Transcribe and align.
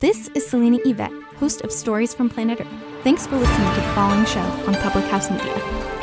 This 0.00 0.28
is 0.34 0.44
Selena 0.44 0.78
Yvette, 0.84 1.12
host 1.36 1.60
of 1.60 1.70
Stories 1.70 2.12
from 2.12 2.28
Planet 2.28 2.60
Earth. 2.60 2.66
Thanks 3.04 3.28
for 3.28 3.36
listening 3.36 3.68
to 3.68 3.80
the 3.80 3.94
following 3.94 4.24
show 4.26 4.40
on 4.40 4.74
Public 4.74 5.04
House 5.04 5.30
Media. 5.30 5.93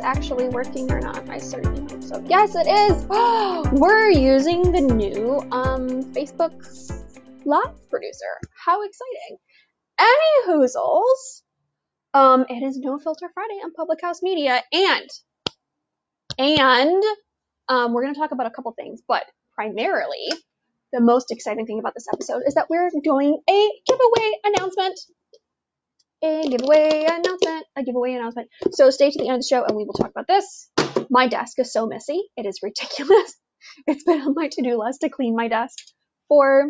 Actually 0.00 0.48
working 0.48 0.92
or 0.92 1.00
not. 1.00 1.28
I 1.28 1.38
certainly 1.38 1.80
hope 1.90 2.02
so. 2.02 2.22
Yes, 2.26 2.54
it 2.54 2.66
is. 2.66 3.06
We're 3.80 4.10
using 4.10 4.70
the 4.72 4.80
new 4.80 5.40
um, 5.50 6.04
Facebook 6.12 6.52
Live 7.44 7.88
producer. 7.88 8.32
How 8.64 8.82
exciting! 8.82 9.38
Any 9.98 10.46
hoozles, 10.46 11.42
um, 12.12 12.44
it 12.48 12.62
is 12.62 12.76
No 12.76 12.98
Filter 12.98 13.30
Friday 13.32 13.60
on 13.64 13.72
Public 13.72 14.00
House 14.02 14.22
Media, 14.22 14.62
and 14.72 15.08
and 16.38 17.02
um, 17.68 17.92
we're 17.94 18.02
going 18.02 18.14
to 18.14 18.20
talk 18.20 18.32
about 18.32 18.46
a 18.46 18.50
couple 18.50 18.72
things, 18.72 19.00
but 19.08 19.24
primarily 19.54 20.28
the 20.92 21.00
most 21.00 21.30
exciting 21.30 21.66
thing 21.66 21.78
about 21.78 21.94
this 21.94 22.06
episode 22.12 22.42
is 22.46 22.54
that 22.54 22.70
we're 22.70 22.90
doing 23.02 23.40
a 23.48 23.70
giveaway 23.86 24.32
announcement 24.44 24.98
a 26.22 26.48
giveaway 26.48 27.04
announcement, 27.08 27.66
a 27.76 27.82
giveaway 27.82 28.14
announcement. 28.14 28.48
So 28.72 28.90
stay 28.90 29.10
to 29.10 29.18
the 29.18 29.28
end 29.28 29.36
of 29.36 29.42
the 29.42 29.48
show 29.48 29.64
and 29.64 29.76
we 29.76 29.84
will 29.84 29.94
talk 29.94 30.10
about 30.10 30.26
this. 30.26 30.70
My 31.10 31.28
desk 31.28 31.58
is 31.58 31.72
so 31.72 31.86
messy. 31.86 32.22
It 32.36 32.46
is 32.46 32.60
ridiculous. 32.62 33.34
It's 33.86 34.04
been 34.04 34.20
on 34.20 34.34
my 34.34 34.48
to-do 34.48 34.78
list 34.78 35.00
to 35.00 35.08
clean 35.08 35.34
my 35.36 35.48
desk 35.48 35.76
for, 36.28 36.62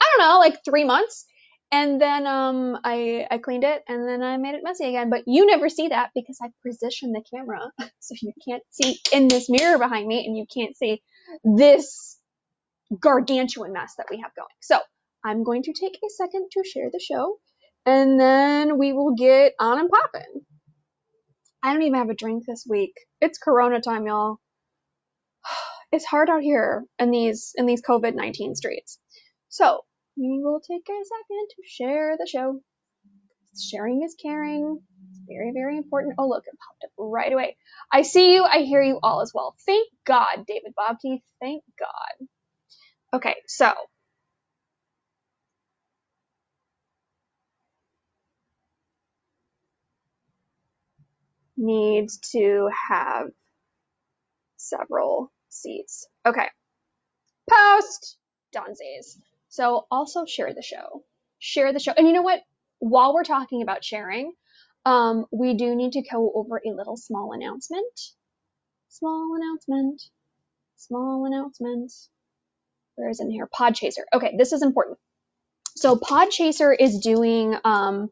I 0.00 0.06
don't 0.16 0.26
know, 0.26 0.38
like 0.38 0.64
three 0.64 0.84
months. 0.84 1.26
And 1.70 2.00
then 2.00 2.26
um, 2.26 2.78
I, 2.82 3.26
I 3.30 3.38
cleaned 3.38 3.64
it 3.64 3.82
and 3.86 4.08
then 4.08 4.22
I 4.22 4.36
made 4.38 4.54
it 4.54 4.62
messy 4.64 4.86
again. 4.86 5.10
But 5.10 5.24
you 5.26 5.46
never 5.46 5.68
see 5.68 5.88
that 5.88 6.10
because 6.14 6.38
I 6.42 6.48
positioned 6.66 7.14
the 7.14 7.22
camera 7.32 7.60
so 8.00 8.14
you 8.20 8.32
can't 8.46 8.62
see 8.70 8.98
in 9.12 9.28
this 9.28 9.50
mirror 9.50 9.78
behind 9.78 10.06
me 10.06 10.24
and 10.26 10.36
you 10.36 10.46
can't 10.52 10.76
see 10.76 11.02
this 11.44 12.18
gargantuan 12.98 13.72
mess 13.72 13.94
that 13.98 14.06
we 14.10 14.20
have 14.22 14.34
going. 14.34 14.48
So 14.60 14.78
I'm 15.24 15.44
going 15.44 15.62
to 15.64 15.74
take 15.74 15.94
a 15.96 16.10
second 16.16 16.48
to 16.52 16.64
share 16.64 16.88
the 16.90 17.00
show 17.00 17.38
and 17.86 18.20
then 18.20 18.78
we 18.78 18.92
will 18.92 19.14
get 19.16 19.54
on 19.60 19.80
and 19.80 19.90
popping. 19.90 20.42
I 21.62 21.72
don't 21.74 21.82
even 21.82 21.98
have 21.98 22.10
a 22.10 22.14
drink 22.14 22.44
this 22.46 22.66
week. 22.68 22.94
It's 23.20 23.38
Corona 23.38 23.80
time, 23.82 24.06
y'all. 24.06 24.38
It's 25.92 26.06
hard 26.06 26.30
out 26.30 26.42
here 26.42 26.84
in 26.98 27.10
these 27.12 27.52
in 27.56 27.66
these 27.66 27.82
COVID 27.82 28.14
nineteen 28.14 28.54
streets. 28.56 28.98
So 29.48 29.80
we 30.18 30.40
will 30.42 30.60
take 30.60 30.82
a 30.88 30.92
second 30.92 31.48
to 31.50 31.62
share 31.66 32.16
the 32.18 32.26
show. 32.26 32.60
Sharing 33.70 34.02
is 34.04 34.16
caring. 34.22 34.80
It's 35.10 35.20
very 35.28 35.52
very 35.54 35.76
important. 35.78 36.14
Oh 36.18 36.28
look, 36.28 36.44
it 36.46 36.58
popped 36.58 36.84
up 36.84 36.90
right 36.98 37.32
away. 37.32 37.56
I 37.92 38.02
see 38.02 38.34
you. 38.34 38.44
I 38.44 38.60
hear 38.60 38.82
you 38.82 39.00
all 39.02 39.22
as 39.22 39.32
well. 39.34 39.56
Thank 39.66 39.88
God, 40.06 40.46
David 40.46 40.74
Bobke. 40.78 41.20
Thank 41.40 41.62
God. 41.78 42.26
Okay, 43.18 43.36
so 43.48 43.72
needs 51.58 52.18
to 52.32 52.70
have 52.90 53.28
several 54.56 55.32
seats. 55.48 56.06
Okay. 56.24 56.46
Post 57.50 58.16
Donzies. 58.54 59.18
So 59.48 59.86
also 59.90 60.24
share 60.26 60.54
the 60.54 60.62
show. 60.62 61.02
Share 61.38 61.72
the 61.72 61.80
show. 61.80 61.92
And 61.96 62.06
you 62.06 62.12
know 62.12 62.22
what? 62.22 62.40
While 62.78 63.14
we're 63.14 63.24
talking 63.24 63.62
about 63.62 63.84
sharing, 63.84 64.32
um, 64.84 65.26
we 65.32 65.54
do 65.54 65.74
need 65.74 65.92
to 65.92 66.02
go 66.02 66.32
over 66.34 66.60
a 66.64 66.70
little 66.70 66.96
small 66.96 67.32
announcement. 67.32 68.00
Small 68.88 69.36
announcement. 69.36 70.02
Small 70.76 71.26
announcement. 71.26 71.92
Where 72.94 73.10
is 73.10 73.20
it 73.20 73.24
in 73.24 73.30
here? 73.30 73.48
Podchaser. 73.48 74.04
Okay, 74.14 74.34
this 74.36 74.52
is 74.52 74.62
important. 74.62 74.98
So 75.76 75.96
Podchaser 75.96 76.74
is 76.78 77.00
doing 77.00 77.56
um, 77.64 78.10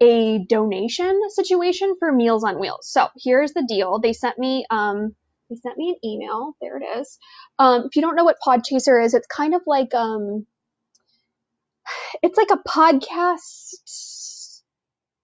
a 0.00 0.44
donation 0.48 1.20
situation 1.28 1.94
for 1.98 2.12
Meals 2.12 2.44
on 2.44 2.58
Wheels. 2.58 2.88
So 2.90 3.08
here's 3.22 3.52
the 3.52 3.64
deal. 3.68 3.98
They 3.98 4.12
sent 4.12 4.38
me 4.38 4.64
um 4.70 5.14
they 5.48 5.56
sent 5.56 5.76
me 5.76 5.90
an 5.90 6.08
email. 6.08 6.54
There 6.60 6.78
it 6.78 6.84
is. 7.00 7.18
Um, 7.58 7.84
if 7.86 7.96
you 7.96 8.02
don't 8.02 8.14
know 8.14 8.24
what 8.24 8.36
Podchaser 8.44 9.04
is, 9.04 9.14
it's 9.14 9.26
kind 9.26 9.54
of 9.54 9.62
like 9.66 9.94
um 9.94 10.46
it's 12.22 12.38
like 12.38 12.50
a 12.50 12.68
podcast 12.68 14.62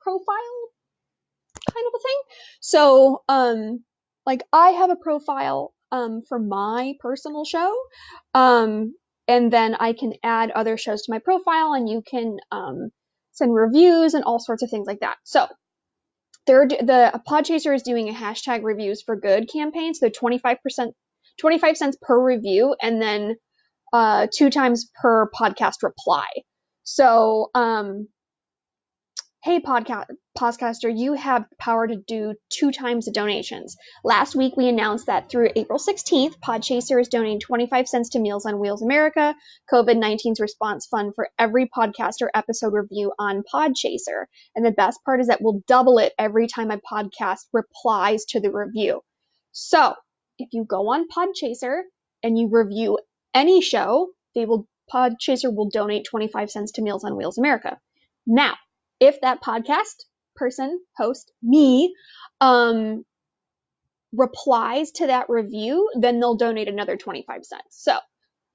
profile 0.01 0.67
kind 1.73 1.87
of 1.87 1.93
a 1.95 2.03
thing. 2.03 2.21
So 2.61 3.23
um 3.29 3.85
like 4.25 4.43
I 4.53 4.71
have 4.71 4.91
a 4.91 4.97
profile 4.97 5.75
um 5.93 6.23
for 6.29 6.39
my 6.39 6.95
personal 7.01 7.45
show. 7.45 7.75
Um 8.35 8.95
and 9.29 9.53
then 9.53 9.75
I 9.75 9.93
can 9.93 10.13
add 10.23 10.51
other 10.51 10.77
shows 10.77 11.03
to 11.03 11.13
my 11.13 11.19
profile 11.19 11.73
and 11.75 11.89
you 11.89 12.03
can 12.09 12.39
um 12.53 12.91
send 13.37 13.55
reviews 13.55 14.15
and 14.15 14.25
all 14.25 14.39
sorts 14.39 14.63
of 14.63 14.71
things 14.71 14.87
like 14.87 15.01
that. 15.01 15.17
So 15.25 15.47
they're, 16.47 16.67
the 16.67 17.21
Podchaser 17.29 17.75
is 17.75 17.83
doing 17.83 18.09
a 18.09 18.13
hashtag 18.13 18.63
reviews 18.63 19.03
for 19.03 19.17
good 19.17 19.49
campaign. 19.53 19.95
So 19.95 20.07
they're 20.07 20.11
25%, 20.11 20.93
25 21.39 21.77
cents 21.77 21.97
per 22.01 22.23
review 22.23 22.75
and 22.81 23.01
then 23.01 23.37
uh, 23.93 24.27
two 24.33 24.51
times 24.51 24.91
per 25.01 25.31
podcast 25.31 25.83
reply. 25.83 26.27
So 26.85 27.51
um, 27.55 28.09
hey 29.47 29.61
podcast 29.61 30.07
podcaster 30.37 30.93
you 30.93 31.13
have 31.13 31.45
power 31.57 31.87
to 31.87 31.95
do 31.95 32.35
two 32.49 32.73
times 32.73 33.05
the 33.05 33.13
donations. 33.13 33.77
Last 34.03 34.35
week 34.35 34.57
we 34.57 34.69
announced 34.69 35.07
that 35.07 35.31
through 35.31 35.51
april 35.55 35.79
16th 35.79 36.35
podchaser 36.45 37.01
is 37.01 37.07
donating 37.07 37.39
25 37.39 37.87
cents 37.87 38.09
to 38.09 38.19
meals 38.19 38.45
on 38.45 38.59
wheels 38.59 38.83
america 38.83 39.37
covid-19's 39.73 40.41
response 40.41 40.87
fund 40.87 41.15
for 41.15 41.29
every 41.39 41.69
podcaster 41.69 42.27
episode 42.35 42.73
review 42.73 43.13
on 43.21 43.45
podchaser. 43.45 44.25
And 44.57 44.67
the 44.67 44.73
best 44.73 44.99
part 45.05 45.21
is 45.21 45.29
that 45.29 45.41
we'll 45.41 45.63
double 45.69 45.99
it 45.99 46.13
every 46.19 46.49
time 46.49 46.73
a 46.73 46.79
podcast 46.79 47.43
replies 47.53 48.25
to 48.31 48.41
the 48.41 48.51
review. 48.51 49.01
So 49.53 49.95
if 50.41 50.49
you 50.51 50.65
go 50.65 50.89
on 50.89 51.07
podchaser 51.07 51.83
and 52.25 52.37
you 52.37 52.49
review 52.51 52.99
any 53.33 53.63
show 53.63 54.09
they 54.35 54.45
will 54.45 54.67
podchaser 54.93 55.55
will 55.55 55.71
donate 55.71 56.05
25 56.05 56.51
cents 56.51 56.73
to 56.73 56.83
meals 56.83 57.05
on 57.05 57.17
wheels 57.17 57.39
america. 57.39 57.79
Now 58.27 58.57
if 59.01 59.21
that 59.23 59.43
podcast 59.43 60.05
person, 60.37 60.81
host, 60.97 61.33
me, 61.43 61.95
um, 62.41 63.05
replies 64.13 64.93
to 64.93 65.09
that 65.09 65.29
review, 65.29 65.91
then 65.99 66.21
they'll 66.21 66.37
donate 66.37 66.69
another 66.69 66.97
25 66.97 67.45
cents. 67.45 67.63
So 67.71 67.99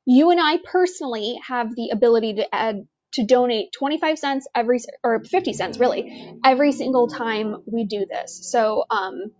you 0.05 0.31
and 0.31 0.39
I 0.41 0.57
personally 0.63 1.39
have 1.47 1.75
the 1.75 1.89
ability 1.91 2.35
to 2.35 2.55
add 2.55 2.87
to 3.13 3.25
donate 3.25 3.73
25 3.73 4.17
cents 4.19 4.47
every 4.55 4.79
or 5.03 5.23
50 5.23 5.53
cents 5.53 5.79
really 5.79 6.39
every 6.45 6.71
single 6.71 7.07
time 7.07 7.57
we 7.65 7.85
do 7.85 8.05
this. 8.09 8.49
So 8.51 8.85
um 8.89 9.31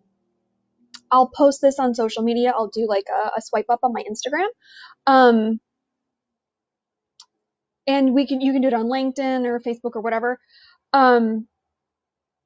I'll 1.11 1.27
post 1.29 1.61
this 1.61 1.79
on 1.79 1.95
social 1.95 2.23
media. 2.23 2.53
I'll 2.55 2.69
do 2.69 2.85
like 2.87 3.05
a, 3.09 3.29
a 3.37 3.41
swipe 3.41 3.65
up 3.69 3.79
on 3.83 3.93
my 3.93 4.03
Instagram. 4.03 4.47
Um 5.07 5.59
and 7.87 8.13
we 8.13 8.27
can 8.27 8.41
you 8.41 8.53
can 8.53 8.61
do 8.61 8.67
it 8.67 8.73
on 8.73 8.87
LinkedIn 8.87 9.45
or 9.45 9.59
Facebook 9.59 9.95
or 9.95 10.01
whatever. 10.01 10.39
Um, 10.93 11.47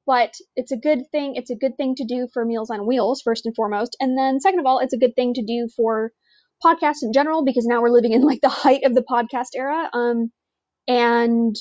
but 0.06 0.34
it's 0.54 0.72
a 0.72 0.76
good 0.76 1.10
thing. 1.10 1.34
It's 1.34 1.50
a 1.50 1.56
good 1.56 1.76
thing 1.76 1.96
to 1.96 2.04
do 2.04 2.28
for 2.32 2.44
Meals 2.44 2.70
on 2.70 2.86
Wheels, 2.86 3.22
first 3.22 3.44
and 3.46 3.54
foremost. 3.54 3.96
And 4.00 4.16
then, 4.16 4.40
second 4.40 4.60
of 4.60 4.66
all, 4.66 4.78
it's 4.78 4.94
a 4.94 4.98
good 4.98 5.16
thing 5.16 5.34
to 5.34 5.44
do 5.44 5.68
for 5.76 6.12
podcasts 6.64 7.02
in 7.02 7.12
general 7.12 7.44
because 7.44 7.66
now 7.66 7.82
we're 7.82 7.90
living 7.90 8.12
in 8.12 8.22
like 8.22 8.40
the 8.40 8.48
height 8.48 8.84
of 8.84 8.94
the 8.94 9.02
podcast 9.02 9.56
era. 9.56 9.90
Um, 9.92 10.30
and 10.86 11.56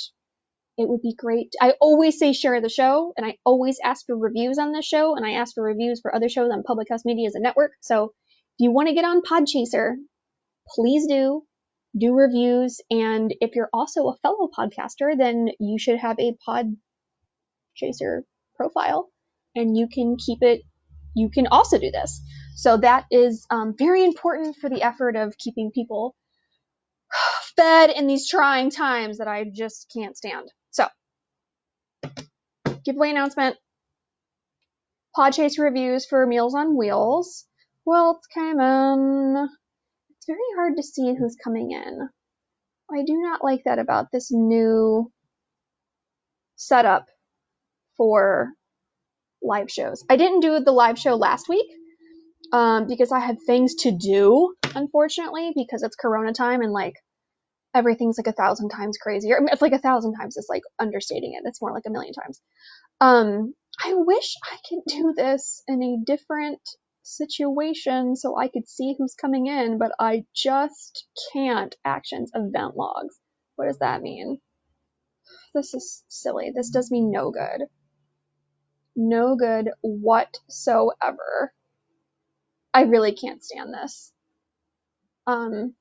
it 0.77 0.87
would 0.87 1.01
be 1.01 1.15
great. 1.17 1.53
I 1.61 1.73
always 1.81 2.19
say 2.19 2.33
share 2.33 2.61
the 2.61 2.69
show, 2.69 3.13
and 3.17 3.25
I 3.25 3.37
always 3.45 3.77
ask 3.83 4.05
for 4.05 4.15
reviews 4.15 4.59
on 4.59 4.73
this 4.73 4.85
show, 4.85 5.15
and 5.15 5.25
I 5.25 5.31
ask 5.31 5.55
for 5.55 5.63
reviews 5.63 6.01
for 6.01 6.13
other 6.13 6.29
shows 6.29 6.51
on 6.51 6.63
Public 6.63 6.89
House 6.89 7.05
Media 7.05 7.27
as 7.27 7.35
a 7.35 7.39
network. 7.39 7.71
So 7.81 8.05
if 8.05 8.11
you 8.59 8.71
want 8.71 8.89
to 8.89 8.93
get 8.93 9.05
on 9.05 9.21
Podchaser, 9.21 9.95
please 10.75 11.07
do. 11.07 11.43
Do 11.97 12.13
reviews, 12.13 12.81
and 12.89 13.33
if 13.39 13.55
you're 13.55 13.69
also 13.71 14.07
a 14.07 14.17
fellow 14.17 14.49
podcaster, 14.57 15.17
then 15.17 15.49
you 15.59 15.79
should 15.79 15.97
have 15.97 16.19
a 16.19 16.35
pod 16.45 16.75
chaser 17.75 18.25
profile, 18.55 19.09
and 19.55 19.77
you 19.77 19.87
can 19.87 20.17
keep 20.17 20.39
it. 20.41 20.61
You 21.15 21.29
can 21.29 21.47
also 21.47 21.79
do 21.79 21.91
this. 21.91 22.21
So 22.55 22.77
that 22.77 23.05
is 23.11 23.45
um, 23.49 23.75
very 23.77 24.03
important 24.03 24.57
for 24.57 24.69
the 24.69 24.81
effort 24.81 25.15
of 25.15 25.37
keeping 25.37 25.71
people 25.71 26.15
fed 27.55 27.89
in 27.91 28.07
these 28.07 28.29
trying 28.29 28.71
times 28.71 29.17
that 29.19 29.27
I 29.27 29.45
just 29.53 29.91
can't 29.95 30.17
stand. 30.17 30.49
So, 30.71 30.87
giveaway 32.83 33.11
announcement. 33.11 33.57
Podchaser 35.17 35.59
reviews 35.59 36.05
for 36.05 36.25
Meals 36.25 36.55
on 36.55 36.75
Wheels. 36.75 37.45
Well, 37.85 38.17
it's 38.17 38.27
coming. 38.27 39.47
It's 40.27 40.31
very 40.31 40.55
hard 40.55 40.77
to 40.77 40.83
see 40.83 41.13
who's 41.13 41.35
coming 41.35 41.69
in. 41.69 42.09
I 42.91 43.03
do 43.03 43.21
not 43.21 43.43
like 43.43 43.65
that 43.65 43.77
about 43.77 44.07
this 44.11 44.31
new 44.31 45.11
setup 46.55 47.05
for 47.95 48.49
live 49.43 49.69
shows. 49.69 50.03
I 50.09 50.15
didn't 50.15 50.39
do 50.39 50.59
the 50.59 50.71
live 50.71 50.97
show 50.97 51.13
last 51.13 51.47
week 51.47 51.67
um, 52.51 52.87
because 52.87 53.11
I 53.11 53.19
had 53.19 53.37
things 53.45 53.75
to 53.81 53.91
do, 53.91 54.55
unfortunately, 54.73 55.51
because 55.55 55.83
it's 55.83 55.95
Corona 55.95 56.33
time 56.33 56.61
and 56.61 56.71
like 56.71 56.95
everything's 57.75 58.17
like 58.17 58.25
a 58.25 58.33
thousand 58.35 58.69
times 58.69 58.97
crazier. 58.99 59.37
I 59.37 59.41
mean, 59.41 59.49
it's 59.51 59.61
like 59.61 59.73
a 59.73 59.77
thousand 59.77 60.15
times. 60.15 60.37
It's 60.37 60.49
like 60.49 60.63
understating 60.79 61.33
it. 61.33 61.47
It's 61.47 61.61
more 61.61 61.71
like 61.71 61.85
a 61.85 61.91
million 61.91 62.15
times. 62.15 62.41
Um, 62.99 63.53
I 63.83 63.93
wish 63.93 64.33
I 64.43 64.57
could 64.67 64.79
do 64.87 65.13
this 65.15 65.61
in 65.67 65.83
a 65.83 66.03
different 66.03 66.61
situation 67.05 68.15
so 68.15 68.37
I 68.37 68.49
could 68.49 68.67
see 68.67 68.95
who's 68.97 69.15
coming 69.15 69.47
in, 69.47 69.77
but 69.77 69.93
I 69.99 70.25
just 70.35 71.07
can't. 71.33 71.75
Actions 71.85 72.31
event 72.35 72.77
logs. 72.77 73.17
What 73.55 73.67
does 73.67 73.79
that 73.79 74.01
mean? 74.01 74.39
This 75.53 75.73
is 75.73 76.03
silly. 76.09 76.51
This 76.55 76.69
does 76.71 76.91
me 76.91 77.01
no 77.01 77.31
good. 77.31 77.67
No 78.95 79.35
good 79.35 79.71
whatsoever. 79.81 81.53
I 82.73 82.83
really 82.83 83.13
can't 83.13 83.43
stand 83.43 83.73
this. 83.73 84.11
Um, 85.27 85.75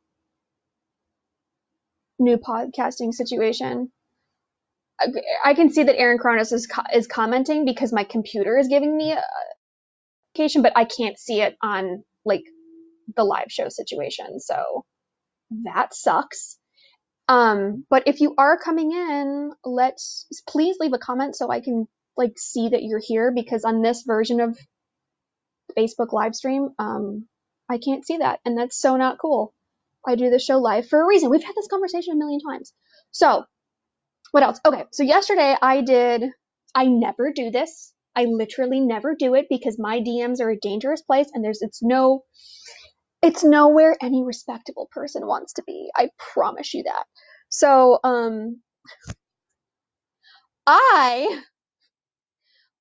new 2.19 2.38
podcasting 2.38 3.12
situation. 3.15 3.91
I 5.44 5.55
can 5.55 5.71
see 5.71 5.82
that 5.85 5.99
Aaron 5.99 6.19
Kronos 6.19 6.53
is 6.53 6.67
co- 6.67 6.82
is 6.94 7.06
commenting 7.06 7.65
because 7.65 7.93
my 7.93 8.05
computer 8.05 8.56
is 8.59 8.69
giving 8.69 8.97
me 8.97 9.15
but 10.37 10.73
I 10.77 10.85
can't 10.85 11.19
see 11.19 11.41
it 11.41 11.57
on 11.63 12.05
like 12.25 12.45
the 13.17 13.25
live 13.25 13.51
show 13.51 13.69
situation. 13.69 14.41
So 14.41 14.85
that 15.65 15.95
sucks. 15.95 16.59
Um, 17.29 17.85
but 17.89 18.05
if 18.07 18.21
you 18.21 18.35
are 18.37 18.59
coming 18.59 18.93
in, 18.93 19.53
let's 19.65 20.27
please 20.49 20.77
leave 20.79 20.93
a 20.93 20.99
comment 20.99 21.37
so 21.37 21.51
I 21.51 21.61
can 21.61 21.87
like 22.17 22.35
see 22.37 22.69
that 22.69 22.83
you're 22.83 23.01
here 23.03 23.33
because 23.35 23.65
on 23.65 23.83
this 23.83 24.03
version 24.07 24.41
of 24.41 24.59
Facebook 25.77 26.13
live 26.13 26.35
stream, 26.35 26.71
um, 26.79 27.27
I 27.69 27.79
can't 27.79 28.07
see 28.07 28.19
that, 28.19 28.41
and 28.45 28.59
that's 28.59 28.79
so 28.79 28.97
not 28.97 29.19
cool. 29.19 29.55
I 30.07 30.17
do 30.17 30.29
the 30.29 30.39
show 30.39 30.59
live 30.59 30.87
for 30.87 31.01
a 31.01 31.07
reason. 31.07 31.31
We've 31.31 31.43
had 31.43 31.55
this 31.57 31.69
conversation 31.69 32.13
a 32.13 32.17
million 32.17 32.41
times. 32.41 32.75
So, 33.11 33.45
what 34.33 34.43
else? 34.43 34.61
Okay, 34.67 34.85
so 34.93 35.03
yesterday 35.03 35.57
I 35.61 35.81
did, 35.81 36.25
I 36.75 36.87
never 36.87 37.33
do 37.35 37.51
this. 37.51 37.94
I 38.16 38.25
literally 38.25 38.81
never 38.81 39.14
do 39.14 39.34
it 39.34 39.46
because 39.50 39.78
my 39.78 40.00
DMs 40.00 40.40
are 40.40 40.50
a 40.50 40.58
dangerous 40.58 41.02
place 41.02 41.28
and 41.34 41.44
there's, 41.44 41.62
it's 41.62 41.82
no, 41.82 42.22
it's 43.22 43.44
nowhere 43.44 43.96
any 44.02 44.22
respectable 44.25 44.88
person 44.93 45.26
wants 45.26 45.55
to 45.55 45.62
be. 45.66 45.90
I 45.96 46.11
promise 46.34 46.75
you 46.75 46.84
that. 46.84 47.05
So, 47.49 47.99
um, 48.05 48.61
I, 50.66 51.43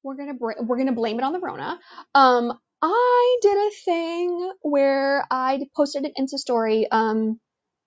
we're 0.04 0.16
gonna, 0.16 0.34
we're 0.40 0.78
gonna 0.78 0.94
blame 0.94 1.20
it 1.20 1.24
on 1.24 1.34
the 1.34 1.40
Rona. 1.40 1.80
Um, 2.16 2.54
I 2.82 3.38
did 3.42 3.58
a 3.58 3.72
thing 3.86 4.52
where 4.62 5.26
I 5.32 5.62
posted 5.76 6.06
an 6.06 6.12
Insta 6.20 6.38
story 6.38 6.88
um, 6.92 7.40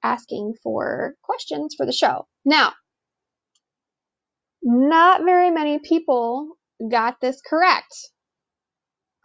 asking 0.03 0.55
for 0.63 1.15
questions 1.23 1.75
for 1.77 1.85
the 1.85 1.93
show. 1.93 2.27
Now, 2.47 2.73
not 4.63 5.25
very 5.25 5.51
many 5.51 5.79
people 5.79 6.56
got 6.91 7.21
this 7.21 7.41
correct. 7.43 7.95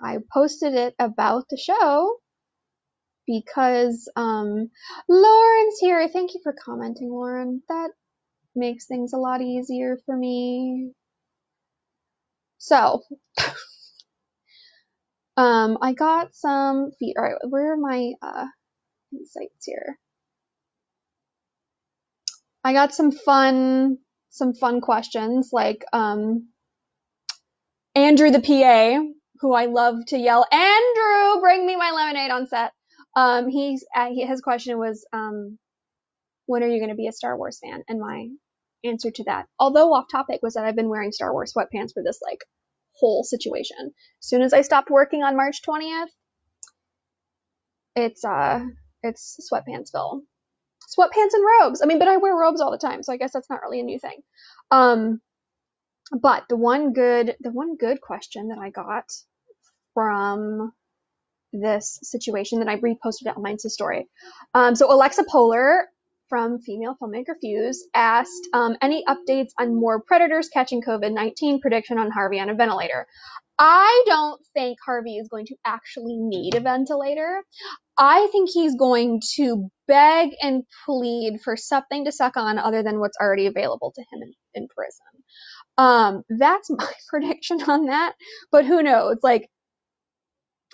I 0.04 0.18
posted 0.34 0.74
it 0.74 0.96
about 1.00 1.46
the 1.50 1.58
show 1.58 2.18
because 3.28 4.10
um, 4.16 4.70
Lauren's 5.10 5.80
here. 5.80 6.08
Thank 6.10 6.34
you 6.34 6.42
for 6.44 6.54
commenting, 6.54 7.10
Lauren. 7.12 7.62
That 7.70 7.92
makes 8.56 8.88
things 8.88 9.14
a 9.14 9.18
lot 9.18 9.42
easier 9.42 9.98
for 10.06 10.16
me. 10.18 10.92
So, 12.60 13.02
Um, 15.38 15.78
I 15.82 15.94
got 15.94 16.36
some 16.36 16.92
feet. 17.00 17.16
All 17.18 17.24
right, 17.24 17.36
where 17.50 17.74
are 17.74 17.78
my 17.78 18.14
uh, 18.22 18.46
insights 19.14 19.66
here? 19.66 19.98
I 22.64 22.74
got 22.74 22.94
some 22.94 23.12
fun, 23.12 23.98
some 24.30 24.54
fun 24.54 24.82
questions 24.82 25.50
like 25.54 25.86
um, 25.94 26.50
Andrew 27.96 28.32
the 28.32 28.40
PA, 28.40 29.04
who 29.42 29.54
I 29.54 29.66
love 29.66 30.06
to 30.08 30.18
yell, 30.18 30.46
Andrew, 30.52 31.42
bring 31.42 31.66
me 31.66 31.76
my 31.76 31.92
lemonade 31.92 32.32
on 32.32 32.48
set. 32.48 32.72
Um, 33.16 33.50
he's 33.50 33.86
uh, 33.96 34.10
his 34.14 34.42
question 34.42 34.78
was, 34.78 35.06
um, 35.12 35.58
when 36.46 36.64
are 36.64 36.68
you 36.68 36.80
going 36.80 36.90
to 36.90 36.96
be 36.96 37.08
a 37.08 37.12
Star 37.12 37.38
Wars 37.38 37.60
fan? 37.62 37.84
And 37.90 38.00
my 38.00 38.30
answer 38.84 39.12
to 39.12 39.24
that, 39.26 39.48
although 39.60 39.94
off 39.94 40.06
topic, 40.12 40.40
was 40.42 40.54
that 40.54 40.64
I've 40.66 40.76
been 40.76 40.90
wearing 40.90 41.12
Star 41.12 41.34
Wars 41.34 41.54
sweatpants 41.54 41.94
for 41.94 42.04
this 42.04 42.20
like 42.22 42.40
whole 42.94 43.24
situation. 43.24 43.78
As 44.22 44.28
soon 44.28 44.42
as 44.42 44.54
I 44.54 44.62
stopped 44.62 44.90
working 44.90 45.24
on 45.24 45.36
March 45.36 45.62
20th, 45.68 46.08
it's 47.96 48.24
uh 48.24 48.66
it's 49.04 49.50
sweatpantsville. 49.52 50.22
Sweatpants 50.98 51.34
and 51.34 51.46
robes. 51.62 51.82
I 51.82 51.86
mean, 51.86 52.00
but 52.00 52.08
I 52.08 52.18
wear 52.18 52.36
robes 52.36 52.62
all 52.62 52.72
the 52.72 52.78
time, 52.78 53.04
so 53.04 53.14
I 53.14 53.18
guess 53.18 53.34
that's 53.34 53.50
not 53.50 53.62
really 53.62 53.82
a 53.82 53.84
new 53.84 54.00
thing. 54.00 54.22
Um 54.72 55.22
but 56.12 56.44
the 56.50 56.58
one 56.58 56.94
good 56.94 57.36
the 57.40 57.52
one 57.52 57.76
good 57.78 58.02
question 58.02 58.50
that 58.50 58.58
I 58.60 58.70
got 58.70 59.06
from 59.94 60.72
this 61.54 62.00
situation 62.04 62.60
that 62.60 62.70
I 62.70 62.78
reposted 62.78 63.36
on 63.36 63.42
my 63.42 63.54
Insta 63.54 63.70
story. 63.70 64.08
Um, 64.54 64.76
so 64.76 64.92
Alexa 64.92 65.26
Polar 65.30 65.88
from 66.30 66.60
Female 66.60 66.96
Filmmaker 67.02 67.36
Fuse 67.42 67.84
asked 67.94 68.48
um, 68.54 68.78
any 68.82 69.04
updates 69.06 69.50
on 69.60 69.76
more 69.76 70.02
predators 70.02 70.48
catching 70.48 70.82
COVID 70.82 71.14
19 71.14 71.60
prediction 71.60 71.98
on 71.98 72.10
Harvey 72.10 72.40
on 72.40 72.50
a 72.50 72.56
ventilator. 72.56 73.06
I 73.60 74.04
don't 74.08 74.42
think 74.54 74.80
Harvey 74.84 75.18
is 75.18 75.28
going 75.28 75.46
to 75.48 75.56
actually 75.66 76.18
need 76.18 76.56
a 76.56 76.62
ventilator. 76.62 77.44
I 77.98 78.28
think 78.32 78.50
he's 78.52 78.76
going 78.76 79.22
to 79.36 79.70
beg 79.88 80.32
and 80.42 80.64
plead 80.86 81.42
for 81.44 81.56
something 81.56 82.06
to 82.06 82.12
suck 82.12 82.38
on 82.38 82.58
other 82.58 82.82
than 82.82 83.00
what's 83.00 83.18
already 83.22 83.46
available 83.46 83.92
to 83.94 84.02
him 84.02 84.24
in, 84.24 84.34
in 84.56 84.68
prison. 84.76 85.24
Um, 85.82 86.24
that's 86.30 86.70
my 86.70 86.94
prediction 87.10 87.62
on 87.64 87.86
that. 87.88 88.14
But 88.52 88.66
who 88.66 88.84
knows? 88.84 89.18
Like, 89.24 89.50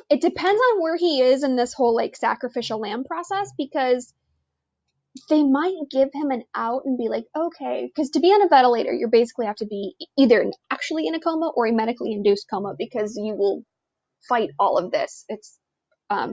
it 0.09 0.21
depends 0.21 0.61
on 0.61 0.81
where 0.81 0.97
he 0.97 1.21
is 1.21 1.43
in 1.43 1.55
this 1.55 1.73
whole 1.73 1.95
like 1.95 2.15
sacrificial 2.15 2.79
lamb 2.79 3.03
process 3.03 3.51
because 3.57 4.13
they 5.29 5.43
might 5.43 5.75
give 5.89 6.09
him 6.13 6.29
an 6.29 6.43
out 6.53 6.83
and 6.85 6.97
be 6.97 7.07
like, 7.09 7.23
okay, 7.35 7.89
because 7.89 8.11
to 8.11 8.19
be 8.19 8.27
on 8.27 8.43
a 8.43 8.49
ventilator, 8.49 8.93
you 8.93 9.07
basically 9.07 9.47
have 9.47 9.55
to 9.55 9.65
be 9.65 9.95
either 10.17 10.45
actually 10.69 11.07
in 11.07 11.15
a 11.15 11.19
coma 11.19 11.51
or 11.55 11.65
a 11.65 11.71
medically 11.71 12.11
induced 12.11 12.45
coma 12.49 12.75
because 12.77 13.17
you 13.17 13.33
will 13.33 13.63
fight 14.29 14.49
all 14.59 14.77
of 14.77 14.91
this. 14.91 15.25
It's 15.27 15.57
um, 16.09 16.31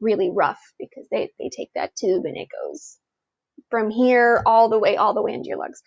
really 0.00 0.30
rough 0.32 0.60
because 0.78 1.06
they, 1.10 1.30
they 1.38 1.50
take 1.54 1.70
that 1.74 1.96
tube 1.96 2.24
and 2.24 2.36
it 2.36 2.48
goes 2.64 2.98
from 3.70 3.90
here 3.90 4.42
all 4.46 4.68
the 4.68 4.78
way, 4.78 4.96
all 4.96 5.14
the 5.14 5.22
way 5.22 5.32
into 5.32 5.48
your 5.48 5.58
lungs. 5.58 5.82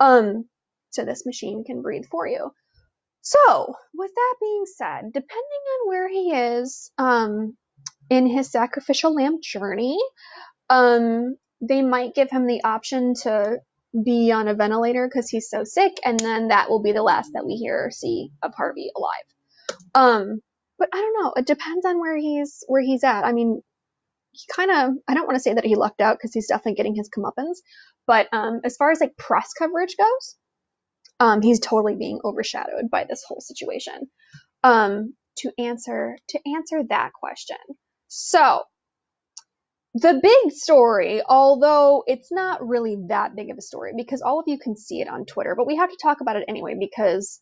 Um, 0.00 0.46
so 0.94 1.04
this 1.04 1.26
machine 1.26 1.64
can 1.64 1.82
breathe 1.82 2.06
for 2.10 2.26
you. 2.26 2.52
So, 3.20 3.74
with 3.94 4.10
that 4.14 4.34
being 4.40 4.64
said, 4.66 5.12
depending 5.12 5.24
on 5.32 5.88
where 5.88 6.08
he 6.08 6.32
is 6.34 6.90
um, 6.98 7.56
in 8.10 8.26
his 8.26 8.50
sacrificial 8.50 9.14
lamb 9.14 9.38
journey, 9.42 9.98
um, 10.68 11.36
they 11.60 11.80
might 11.80 12.14
give 12.14 12.30
him 12.30 12.46
the 12.46 12.64
option 12.64 13.14
to 13.22 13.58
be 14.04 14.32
on 14.32 14.48
a 14.48 14.54
ventilator 14.54 15.08
because 15.08 15.30
he's 15.30 15.48
so 15.48 15.64
sick, 15.64 15.94
and 16.04 16.20
then 16.20 16.48
that 16.48 16.68
will 16.68 16.82
be 16.82 16.92
the 16.92 17.02
last 17.02 17.30
that 17.32 17.46
we 17.46 17.54
hear 17.54 17.86
or 17.86 17.90
see 17.90 18.30
of 18.42 18.52
Harvey 18.54 18.90
alive. 18.94 19.78
Um, 19.94 20.40
but 20.78 20.88
I 20.92 21.00
don't 21.00 21.22
know. 21.22 21.32
It 21.36 21.46
depends 21.46 21.86
on 21.86 22.00
where 22.00 22.16
he's 22.16 22.62
where 22.66 22.82
he's 22.82 23.04
at. 23.04 23.24
I 23.24 23.32
mean, 23.32 23.62
he 24.32 24.44
kind 24.54 24.70
of 24.70 24.94
I 25.08 25.14
don't 25.14 25.26
want 25.26 25.36
to 25.36 25.42
say 25.42 25.54
that 25.54 25.64
he 25.64 25.76
lucked 25.76 26.00
out 26.00 26.18
because 26.18 26.34
he's 26.34 26.48
definitely 26.48 26.74
getting 26.74 26.94
his 26.94 27.08
comeuppance, 27.08 27.58
but 28.06 28.28
um, 28.32 28.60
as 28.64 28.76
far 28.76 28.90
as 28.90 29.00
like 29.00 29.16
press 29.16 29.52
coverage 29.54 29.96
goes, 29.96 30.36
Um, 31.20 31.42
he's 31.42 31.60
totally 31.60 31.96
being 31.96 32.20
overshadowed 32.24 32.90
by 32.90 33.04
this 33.08 33.24
whole 33.26 33.40
situation. 33.40 34.10
Um, 34.62 35.14
to 35.38 35.52
answer 35.58 36.16
to 36.28 36.38
answer 36.54 36.82
that 36.88 37.12
question. 37.12 37.56
So 38.08 38.62
the 39.94 40.18
big 40.20 40.52
story, 40.52 41.22
although 41.26 42.02
it's 42.06 42.32
not 42.32 42.66
really 42.66 42.96
that 43.08 43.36
big 43.36 43.50
of 43.50 43.58
a 43.58 43.62
story 43.62 43.92
because 43.96 44.22
all 44.22 44.40
of 44.40 44.46
you 44.48 44.58
can 44.58 44.76
see 44.76 45.00
it 45.00 45.08
on 45.08 45.24
Twitter, 45.24 45.54
but 45.56 45.66
we 45.66 45.76
have 45.76 45.90
to 45.90 45.98
talk 46.02 46.20
about 46.20 46.36
it 46.36 46.44
anyway 46.48 46.74
because 46.78 47.40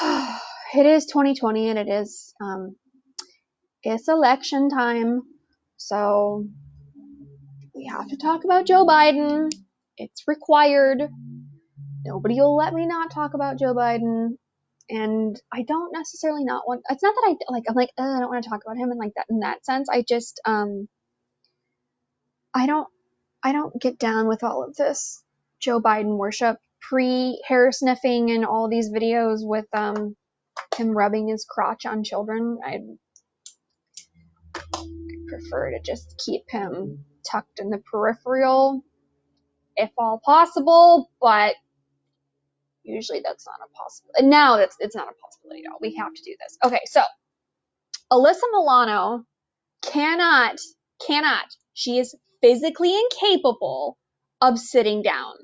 it 0.02 0.86
is 0.86 1.06
2020 1.06 1.70
and 1.70 1.78
it 1.78 1.88
is 1.88 2.32
um, 2.40 2.76
it's 3.82 4.08
election 4.08 4.68
time, 4.68 5.22
so 5.76 6.46
we 7.74 7.86
have 7.86 8.08
to 8.08 8.16
talk 8.16 8.44
about 8.44 8.66
Joe 8.66 8.86
Biden. 8.86 9.50
It's 9.96 10.24
required. 10.26 11.08
Nobody 12.06 12.36
will 12.36 12.56
let 12.56 12.72
me 12.72 12.86
not 12.86 13.10
talk 13.10 13.34
about 13.34 13.58
Joe 13.58 13.74
Biden 13.74 14.36
and 14.88 15.40
I 15.52 15.62
don't 15.62 15.92
necessarily 15.92 16.44
not 16.44 16.66
want. 16.66 16.82
It's 16.88 17.02
not 17.02 17.14
that 17.14 17.36
I 17.48 17.52
like. 17.52 17.64
I'm 17.68 17.74
like 17.74 17.90
I 17.98 18.02
don't 18.02 18.30
want 18.30 18.44
to 18.44 18.50
talk 18.50 18.60
about 18.64 18.76
him 18.76 18.92
in 18.92 18.98
like 18.98 19.12
that 19.16 19.26
in 19.28 19.40
that 19.40 19.64
sense. 19.64 19.88
I 19.90 20.04
just 20.06 20.40
um. 20.44 20.88
I 22.54 22.66
don't. 22.66 22.88
I 23.42 23.52
don't 23.52 23.80
get 23.80 23.98
down 23.98 24.28
with 24.28 24.44
all 24.44 24.64
of 24.64 24.76
this 24.76 25.22
Joe 25.60 25.80
Biden 25.80 26.16
worship 26.16 26.58
pre 26.80 27.42
hair 27.46 27.72
sniffing 27.72 28.30
and 28.30 28.44
all 28.44 28.68
these 28.68 28.90
videos 28.90 29.38
with 29.40 29.66
um 29.72 30.14
him 30.76 30.96
rubbing 30.96 31.28
his 31.28 31.44
crotch 31.48 31.84
on 31.86 32.04
children. 32.04 32.58
I 32.64 32.78
prefer 35.28 35.72
to 35.72 35.80
just 35.84 36.22
keep 36.24 36.42
him 36.48 37.04
tucked 37.28 37.58
in 37.58 37.70
the 37.70 37.78
peripheral 37.90 38.82
if 39.76 39.90
all 39.98 40.20
possible, 40.24 41.10
but 41.20 41.54
Usually 42.86 43.20
that's 43.24 43.46
not 43.46 43.56
a 43.64 43.76
possible. 43.76 44.10
And 44.16 44.30
now 44.30 44.56
that's 44.56 44.76
it's 44.78 44.94
not 44.94 45.08
a 45.08 45.14
possibility 45.20 45.64
at 45.66 45.72
all. 45.72 45.78
We 45.80 45.96
have 45.96 46.14
to 46.14 46.22
do 46.22 46.36
this. 46.40 46.56
Okay, 46.64 46.80
so 46.86 47.02
Alyssa 48.12 48.42
Milano 48.52 49.24
cannot 49.82 50.60
cannot. 51.06 51.46
She 51.74 51.98
is 51.98 52.14
physically 52.40 52.96
incapable 52.96 53.98
of 54.40 54.58
sitting 54.58 55.02
down, 55.02 55.34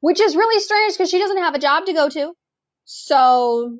which 0.00 0.20
is 0.20 0.36
really 0.36 0.60
strange 0.60 0.94
because 0.94 1.10
she 1.10 1.18
doesn't 1.18 1.38
have 1.38 1.54
a 1.54 1.58
job 1.58 1.86
to 1.86 1.92
go 1.92 2.08
to. 2.08 2.34
So 2.84 3.78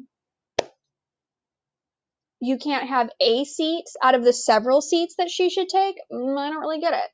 you 2.40 2.58
can't 2.58 2.88
have 2.88 3.08
a 3.20 3.44
seat 3.44 3.84
out 4.02 4.16
of 4.16 4.24
the 4.24 4.32
several 4.32 4.82
seats 4.82 5.14
that 5.18 5.30
she 5.30 5.48
should 5.48 5.68
take. 5.68 5.96
Mm, 6.12 6.36
I 6.36 6.50
don't 6.50 6.60
really 6.60 6.80
get 6.80 6.92
it. 6.92 7.10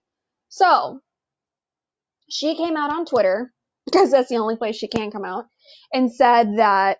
So 0.49 1.01
she 2.31 2.57
came 2.57 2.77
out 2.77 2.91
on 2.91 3.05
Twitter 3.05 3.53
because 3.91 4.11
that's 4.11 4.29
the 4.29 4.37
only 4.37 4.57
place 4.57 4.77
she 4.77 4.89
can 4.89 5.11
come 5.11 5.25
out 5.25 5.47
and 5.93 6.13
said 6.13 6.59
that 6.59 6.99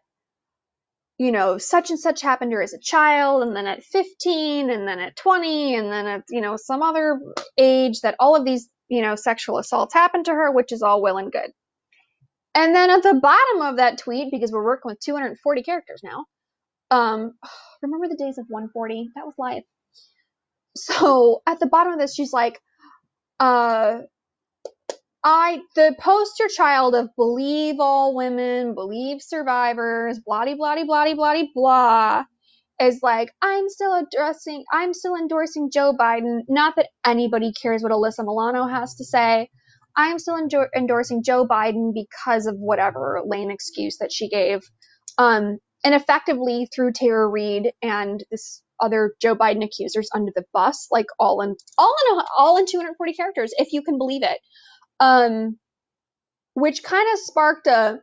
you 1.19 1.33
know 1.33 1.59
such 1.59 1.91
and 1.91 1.99
such 1.99 2.23
happened 2.23 2.51
to 2.51 2.57
her 2.57 2.63
as 2.63 2.73
a 2.73 2.79
child 2.79 3.43
and 3.43 3.55
then 3.55 3.67
at 3.67 3.83
15 3.83 4.71
and 4.71 4.87
then 4.89 4.99
at 4.99 5.17
20 5.17 5.75
and 5.75 5.93
then 5.93 6.07
at 6.07 6.25
you 6.31 6.41
know 6.41 6.57
some 6.57 6.83
other 6.83 7.21
age 7.59 8.01
that 8.03 8.17
all 8.21 8.37
of 8.37 8.45
these 8.45 8.69
you 8.89 9.03
know 9.03 9.17
sexual 9.17 9.59
assaults 9.59 9.95
happened 9.95 10.27
to 10.27 10.33
her 10.33 10.53
which 10.53 10.73
is 10.73 10.83
all 10.83 11.03
well 11.03 11.19
and 11.19 11.33
good. 11.33 11.51
And 12.55 12.75
then 12.75 12.91
at 12.91 13.03
the 13.03 13.15
bottom 13.15 13.63
of 13.63 13.77
that 13.77 13.99
tweet 13.99 14.31
because 14.31 14.51
we're 14.51 14.65
working 14.65 14.91
with 14.91 15.01
240 15.01 15.63
characters 15.63 16.01
now 16.03 16.25
um 16.91 17.35
remember 17.83 18.09
the 18.09 18.17
days 18.17 18.39
of 18.39 18.47
140 18.49 19.11
that 19.15 19.27
was 19.27 19.35
life. 19.39 19.65
So 20.77 21.43
at 21.47 21.61
the 21.61 21.67
bottom 21.67 21.93
of 21.93 21.99
this 21.99 22.15
she's 22.15 22.33
like 22.33 22.61
uh 23.41 24.01
I 25.29 25.61
the 25.77 25.95
poster 26.01 26.49
child 26.49 26.95
of 26.97 27.11
believe 27.17 27.77
all 27.81 28.17
women, 28.17 28.75
believe 28.75 29.23
survivors, 29.23 30.21
blah 30.27 30.45
blah 30.57 30.85
blah 30.85 31.15
blah 31.15 31.45
blah 31.55 32.25
is 32.81 33.01
like 33.03 33.33
I'm 33.43 33.69
still 33.69 33.95
addressing 33.95 34.65
I'm 34.73 34.95
still 34.95 35.17
endorsing 35.17 35.71
Joe 35.73 35.95
Biden. 35.99 36.41
Not 36.49 36.77
that 36.77 36.89
anybody 37.07 37.53
cares 37.61 37.83
what 37.83 37.93
Alyssa 37.93 38.25
Milano 38.25 38.67
has 38.67 38.97
to 38.97 39.05
say. 39.05 39.49
I'm 39.97 40.19
still 40.19 40.39
endorsing 40.77 41.23
Joe 41.25 41.47
Biden 41.47 41.93
because 41.95 42.47
of 42.47 42.57
whatever 42.59 43.23
lame 43.27 43.51
excuse 43.51 43.99
that 43.99 44.13
she 44.13 44.29
gave. 44.29 44.61
Um, 45.19 45.59
and 45.85 45.95
effectively 45.95 46.69
threw 46.75 46.93
Tara 46.93 47.27
Reade 47.29 47.73
and 47.83 48.23
this 48.31 48.63
other 48.79 49.15
Joe 49.23 49.35
Biden 49.37 49.65
accusers 49.65 50.11
under 50.15 50.33
the 50.35 50.45
bus, 50.53 50.89
like 50.91 51.07
all 51.19 51.41
in 51.41 51.57
all 51.79 51.95
in 52.13 52.23
all 52.37 52.59
in 52.59 52.67
240 52.67 53.15
characters, 53.15 53.53
if 53.57 53.73
you 53.73 53.83
can 53.83 53.99
believe 53.99 54.23
it. 54.23 54.39
Um, 55.01 55.59
which 56.55 56.83
kind 56.83 57.07
of 57.13 57.19
sparked 57.21 57.67
a, 57.67 58.01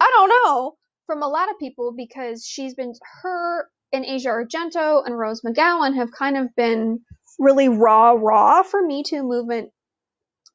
I 0.00 0.10
don't 0.12 0.28
know, 0.28 0.74
from 1.06 1.22
a 1.22 1.28
lot 1.28 1.50
of 1.50 1.58
people 1.58 1.94
because 1.96 2.44
she's 2.44 2.74
been, 2.74 2.94
her 3.22 3.68
and 3.92 4.04
Asia 4.04 4.28
Argento 4.28 5.04
and 5.04 5.18
Rose 5.18 5.42
McGowan 5.42 5.96
have 5.96 6.10
kind 6.10 6.36
of 6.36 6.48
been 6.56 7.00
really 7.38 7.68
raw, 7.68 8.12
raw 8.12 8.62
for 8.62 8.84
Me 8.84 9.02
Too 9.02 9.22
movement 9.22 9.70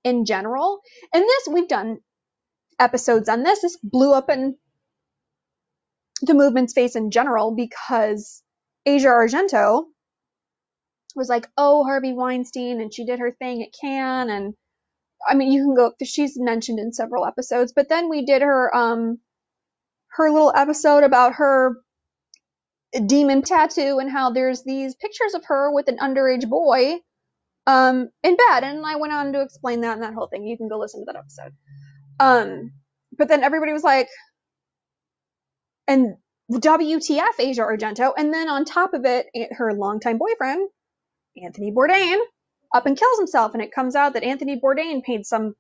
in 0.04 0.26
general. 0.26 0.80
And 1.14 1.24
this, 1.24 1.48
we've 1.52 1.68
done 1.68 2.00
episodes 2.80 3.30
on 3.30 3.44
this. 3.44 3.62
This 3.62 3.78
blew 3.82 4.14
up 4.14 4.30
in 4.30 4.56
the 6.22 6.34
movement's 6.34 6.74
face 6.74 6.96
in 6.96 7.12
general 7.12 7.56
because 7.56 8.42
Asia 8.86 9.08
Argento 9.08 9.84
was 11.16 11.30
like, 11.30 11.48
oh, 11.58 11.84
Harvey 11.84 12.14
Weinstein, 12.14 12.82
and 12.82 12.94
she 12.94 13.06
did 13.06 13.20
her 13.20 13.32
thing 13.32 13.64
at 13.64 13.70
Cannes, 13.80 14.30
and 14.30 14.54
I 15.28 15.36
mean, 15.36 15.52
you 15.52 15.64
can 15.64 15.76
go. 15.76 15.94
She's 16.04 16.40
mentioned 16.40 16.80
in 16.80 16.94
several 16.94 17.26
episodes, 17.26 17.74
but 17.76 17.90
then 17.90 18.10
we 18.10 18.26
did 18.26 18.42
her 18.42 18.76
um 18.76 19.20
her 20.10 20.30
little 20.32 20.54
episode 20.56 21.04
about 21.04 21.34
her 21.34 21.76
demon 23.06 23.42
tattoo 23.42 24.00
and 24.00 24.10
how 24.10 24.32
there's 24.32 24.64
these 24.64 24.96
pictures 24.96 25.34
of 25.34 25.44
her 25.46 25.74
with 25.74 25.88
an 25.90 25.98
underage 25.98 26.48
boy 26.48 26.96
um 27.68 28.10
in 28.24 28.38
bed, 28.38 28.64
and 28.64 28.86
I 28.86 28.96
went 28.98 29.14
on 29.14 29.34
to 29.34 29.42
explain 29.42 29.82
that 29.82 29.94
and 29.94 30.04
that 30.04 30.14
whole 30.14 30.28
thing. 30.28 30.46
You 30.46 30.58
can 30.58 30.70
go 30.70 30.78
listen 30.78 31.02
to 31.02 31.06
that 31.12 31.20
episode. 31.20 31.54
Um, 32.20 32.72
but 33.18 33.28
then 33.28 33.44
everybody 33.44 33.74
was 33.74 33.84
like, 33.84 34.08
and 35.88 36.16
WTF 36.52 37.40
Asia 37.40 37.62
Argento, 37.62 38.14
and 38.16 38.34
then 38.34 38.50
on 38.50 38.66
top 38.66 38.94
of 38.94 39.06
it, 39.06 39.28
her 39.52 39.74
longtime 39.74 40.18
boyfriend 40.18 40.70
Anthony 41.42 41.72
Bourdain 41.72 42.20
up 42.76 42.86
and 42.86 42.98
kills 42.98 43.18
himself. 43.18 43.54
And 43.54 43.64
it 43.64 43.72
comes 43.72 43.96
out 43.96 44.14
that 44.14 44.24
Anthony 44.24 44.60
Bourdain 44.60 45.02
paid 45.02 45.26
some 45.26 45.54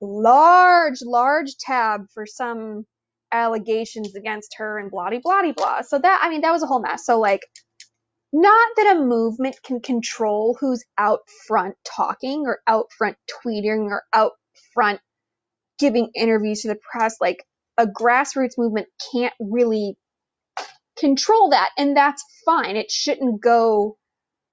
large, 0.00 0.98
large 1.02 1.56
tab 1.58 2.06
for 2.14 2.24
some 2.24 2.84
allegations 3.32 4.14
against 4.14 4.54
her 4.58 4.78
and 4.78 4.90
blah, 4.90 5.10
blah, 5.10 5.52
blah. 5.52 5.82
So 5.82 5.98
that, 5.98 6.20
I 6.22 6.30
mean, 6.30 6.42
that 6.42 6.52
was 6.52 6.62
a 6.62 6.66
whole 6.66 6.80
mess. 6.80 7.04
So, 7.04 7.18
like, 7.18 7.40
not 8.32 8.70
that 8.76 8.96
a 8.96 9.00
movement 9.00 9.56
can 9.62 9.80
control 9.80 10.56
who's 10.60 10.84
out 10.96 11.20
front 11.46 11.74
talking 11.84 12.44
or 12.46 12.60
out 12.66 12.86
front 12.96 13.16
tweeting 13.44 13.86
or 13.90 14.04
out 14.12 14.32
front 14.72 15.00
giving 15.78 16.10
interviews 16.14 16.62
to 16.62 16.68
the 16.68 16.78
press. 16.90 17.16
Like, 17.20 17.44
a 17.76 17.86
grassroots 17.86 18.56
movement 18.56 18.86
can't 19.12 19.34
really 19.40 19.96
control 20.98 21.50
that. 21.50 21.70
And 21.76 21.96
that's 21.96 22.24
fine. 22.44 22.76
It 22.76 22.90
shouldn't 22.90 23.42
go 23.42 23.96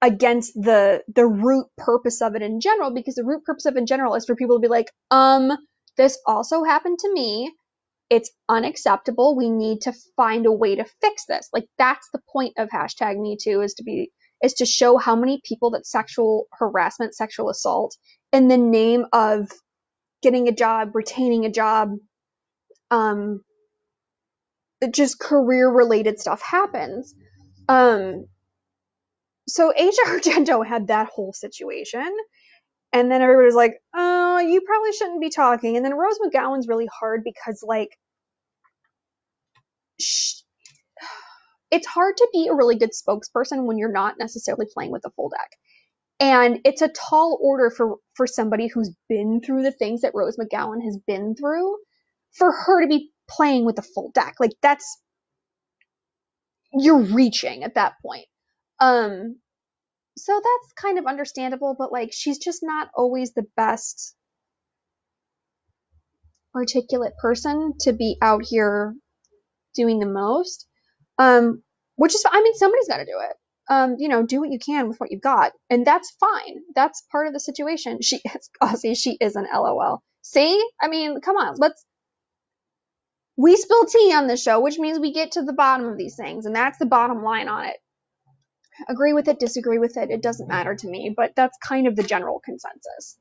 against 0.02 0.54
the 0.54 1.02
the 1.14 1.26
root 1.26 1.66
purpose 1.76 2.22
of 2.22 2.34
it 2.34 2.42
in 2.42 2.60
general 2.60 2.92
because 2.92 3.16
the 3.16 3.24
root 3.24 3.44
purpose 3.44 3.66
of 3.66 3.76
it 3.76 3.78
in 3.78 3.86
general 3.86 4.14
is 4.14 4.24
for 4.24 4.34
people 4.34 4.56
to 4.56 4.60
be 4.60 4.68
like 4.68 4.90
um 5.10 5.50
this 5.96 6.18
also 6.26 6.62
happened 6.64 6.98
to 7.00 7.12
me. 7.12 7.52
It's 8.08 8.30
unacceptable. 8.48 9.36
We 9.36 9.50
need 9.50 9.82
to 9.82 9.92
find 10.16 10.46
a 10.46 10.52
way 10.52 10.76
to 10.76 10.84
fix 11.00 11.26
this. 11.26 11.48
Like 11.52 11.66
that's 11.78 12.08
the 12.12 12.20
point 12.32 12.54
of 12.58 12.68
hashtag 12.70 13.18
me 13.20 13.36
too 13.40 13.60
is 13.60 13.74
to 13.74 13.84
be 13.84 14.10
is 14.42 14.54
to 14.54 14.66
show 14.66 14.96
how 14.96 15.16
many 15.16 15.40
people 15.44 15.72
that 15.72 15.86
sexual 15.86 16.46
harassment 16.52 17.14
sexual 17.14 17.50
assault 17.50 17.96
in 18.32 18.48
the 18.48 18.56
name 18.56 19.04
of 19.12 19.50
getting 20.22 20.48
a 20.48 20.52
job 20.52 20.94
retaining 20.94 21.44
a 21.44 21.50
job 21.50 21.90
um 22.90 23.42
just 24.90 25.20
career 25.20 25.70
related 25.70 26.18
stuff 26.18 26.42
happens. 26.42 27.14
Um 27.68 28.26
so 29.48 29.72
Asia 29.76 30.02
Argento 30.06 30.66
had 30.66 30.88
that 30.88 31.08
whole 31.08 31.32
situation. 31.32 32.08
And 32.92 33.10
then 33.10 33.22
everybody 33.22 33.46
was 33.46 33.54
like, 33.54 33.74
oh, 33.94 34.40
you 34.40 34.62
probably 34.62 34.92
shouldn't 34.92 35.20
be 35.20 35.30
talking. 35.30 35.76
And 35.76 35.84
then 35.84 35.94
Rose 35.94 36.18
McGowan's 36.24 36.66
really 36.66 36.88
hard 36.92 37.22
because, 37.24 37.62
like, 37.66 37.96
it's 41.70 41.86
hard 41.86 42.16
to 42.16 42.28
be 42.32 42.48
a 42.48 42.54
really 42.54 42.76
good 42.76 42.90
spokesperson 42.90 43.64
when 43.64 43.78
you're 43.78 43.92
not 43.92 44.16
necessarily 44.18 44.66
playing 44.72 44.90
with 44.90 45.02
the 45.02 45.10
full 45.10 45.28
deck. 45.28 45.50
And 46.18 46.60
it's 46.64 46.82
a 46.82 46.88
tall 46.88 47.38
order 47.40 47.70
for, 47.70 47.96
for 48.14 48.26
somebody 48.26 48.66
who's 48.68 48.92
been 49.08 49.40
through 49.40 49.62
the 49.62 49.72
things 49.72 50.02
that 50.02 50.12
Rose 50.14 50.36
McGowan 50.36 50.84
has 50.84 50.98
been 51.06 51.34
through 51.36 51.76
for 52.32 52.52
her 52.52 52.82
to 52.82 52.88
be 52.88 53.12
playing 53.28 53.64
with 53.64 53.76
the 53.76 53.82
full 53.82 54.10
deck. 54.12 54.34
Like, 54.40 54.52
that's, 54.62 55.00
you're 56.72 57.02
reaching 57.02 57.64
at 57.64 57.76
that 57.76 57.94
point. 58.04 58.26
Um, 58.80 59.36
so 60.16 60.32
that's 60.34 60.72
kind 60.74 60.98
of 60.98 61.06
understandable, 61.06 61.76
but 61.78 61.92
like 61.92 62.10
she's 62.12 62.38
just 62.38 62.62
not 62.62 62.90
always 62.94 63.32
the 63.32 63.46
best 63.56 64.14
articulate 66.54 67.12
person 67.20 67.74
to 67.80 67.92
be 67.92 68.16
out 68.20 68.42
here 68.44 68.94
doing 69.74 69.98
the 70.00 70.06
most. 70.06 70.66
Um, 71.18 71.62
which 71.96 72.14
is, 72.14 72.24
I 72.28 72.42
mean, 72.42 72.54
somebody's 72.54 72.88
got 72.88 72.96
to 72.96 73.04
do 73.04 73.18
it. 73.28 73.36
Um, 73.68 73.96
you 73.98 74.08
know, 74.08 74.24
do 74.24 74.40
what 74.40 74.50
you 74.50 74.58
can 74.58 74.88
with 74.88 74.98
what 74.98 75.12
you've 75.12 75.20
got, 75.20 75.52
and 75.68 75.86
that's 75.86 76.10
fine. 76.18 76.62
That's 76.74 77.04
part 77.12 77.28
of 77.28 77.34
the 77.34 77.38
situation. 77.38 78.00
She, 78.00 78.20
Aussie, 78.62 78.96
she 78.96 79.16
is 79.20 79.36
an 79.36 79.46
LOL. 79.52 80.02
See, 80.22 80.60
I 80.80 80.88
mean, 80.88 81.20
come 81.20 81.36
on, 81.36 81.56
let's. 81.58 81.84
We 83.36 83.56
spill 83.56 83.86
tea 83.86 84.12
on 84.14 84.26
the 84.26 84.36
show, 84.36 84.60
which 84.60 84.78
means 84.78 84.98
we 84.98 85.12
get 85.12 85.32
to 85.32 85.42
the 85.42 85.52
bottom 85.52 85.86
of 85.86 85.96
these 85.96 86.16
things, 86.16 86.46
and 86.46 86.56
that's 86.56 86.78
the 86.78 86.86
bottom 86.86 87.22
line 87.22 87.48
on 87.48 87.66
it. 87.66 87.76
Agree 88.88 89.12
with 89.12 89.28
it, 89.28 89.38
disagree 89.38 89.78
with 89.78 89.96
it, 89.96 90.10
it 90.10 90.22
doesn't 90.22 90.48
matter 90.48 90.74
to 90.74 90.88
me, 90.88 91.12
but 91.16 91.34
that's 91.36 91.58
kind 91.58 91.86
of 91.86 91.96
the 91.96 92.02
general 92.02 92.40
consensus. 92.40 93.18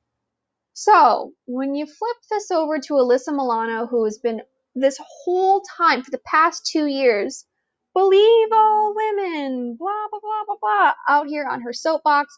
So, 0.73 1.33
when 1.45 1.75
you 1.75 1.85
flip 1.85 2.17
this 2.29 2.51
over 2.51 2.79
to 2.79 2.93
Alyssa 2.93 3.33
Milano, 3.33 3.87
who 3.87 4.05
has 4.05 4.17
been 4.17 4.41
this 4.75 4.99
whole 5.01 5.61
time 5.77 6.03
for 6.03 6.11
the 6.11 6.21
past 6.25 6.69
two 6.71 6.85
years, 6.85 7.45
believe 7.93 8.47
all 8.53 8.93
women, 8.95 9.75
blah, 9.77 10.07
blah, 10.09 10.19
blah, 10.21 10.43
blah, 10.45 10.55
blah, 10.61 10.93
out 11.07 11.27
here 11.27 11.45
on 11.45 11.61
her 11.61 11.73
soapbox 11.73 12.37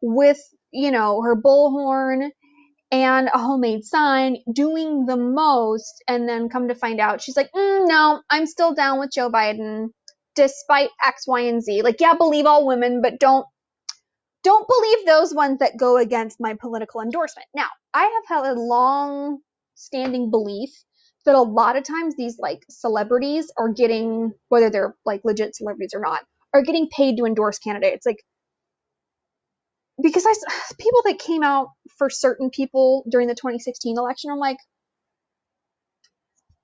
with, 0.00 0.40
you 0.72 0.90
know, 0.90 1.22
her 1.22 1.36
bullhorn 1.36 2.30
and 2.90 3.28
a 3.32 3.38
homemade 3.38 3.84
sign, 3.84 4.38
doing 4.52 5.06
the 5.06 5.16
most, 5.16 6.02
and 6.08 6.28
then 6.28 6.48
come 6.48 6.68
to 6.68 6.74
find 6.74 7.00
out 7.00 7.20
she's 7.22 7.36
like, 7.36 7.52
mm, 7.52 7.86
no, 7.86 8.22
I'm 8.30 8.46
still 8.46 8.74
down 8.74 8.98
with 8.98 9.12
Joe 9.12 9.30
Biden 9.30 9.88
despite 10.36 10.90
X, 11.04 11.26
Y, 11.26 11.40
and 11.40 11.62
Z. 11.62 11.82
Like, 11.82 12.00
yeah, 12.00 12.14
believe 12.14 12.46
all 12.46 12.66
women, 12.66 13.02
but 13.02 13.18
don't 13.18 13.46
don't 14.44 14.68
believe 14.68 15.06
those 15.06 15.34
ones 15.34 15.58
that 15.58 15.76
go 15.76 15.96
against 15.96 16.38
my 16.38 16.54
political 16.60 17.00
endorsement. 17.00 17.48
Now, 17.52 17.66
I 17.92 18.02
have 18.04 18.44
had 18.44 18.52
a 18.52 18.60
long 18.60 19.40
standing 19.74 20.30
belief 20.30 20.70
that 21.24 21.34
a 21.34 21.42
lot 21.42 21.76
of 21.76 21.82
times 21.82 22.14
these 22.16 22.38
like 22.38 22.64
celebrities 22.70 23.50
are 23.58 23.72
getting, 23.72 24.32
whether 24.48 24.70
they're 24.70 24.94
like 25.04 25.22
legit 25.24 25.56
celebrities 25.56 25.90
or 25.94 26.00
not, 26.00 26.20
are 26.54 26.62
getting 26.62 26.88
paid 26.88 27.16
to 27.16 27.24
endorse 27.24 27.58
candidates. 27.58 28.06
Like, 28.06 28.22
because 30.00 30.24
I, 30.24 30.32
people 30.78 31.02
that 31.06 31.18
came 31.18 31.42
out 31.42 31.70
for 31.98 32.08
certain 32.08 32.50
people 32.50 33.04
during 33.10 33.26
the 33.26 33.34
2016 33.34 33.98
election, 33.98 34.30
I'm 34.30 34.38
like, 34.38 34.58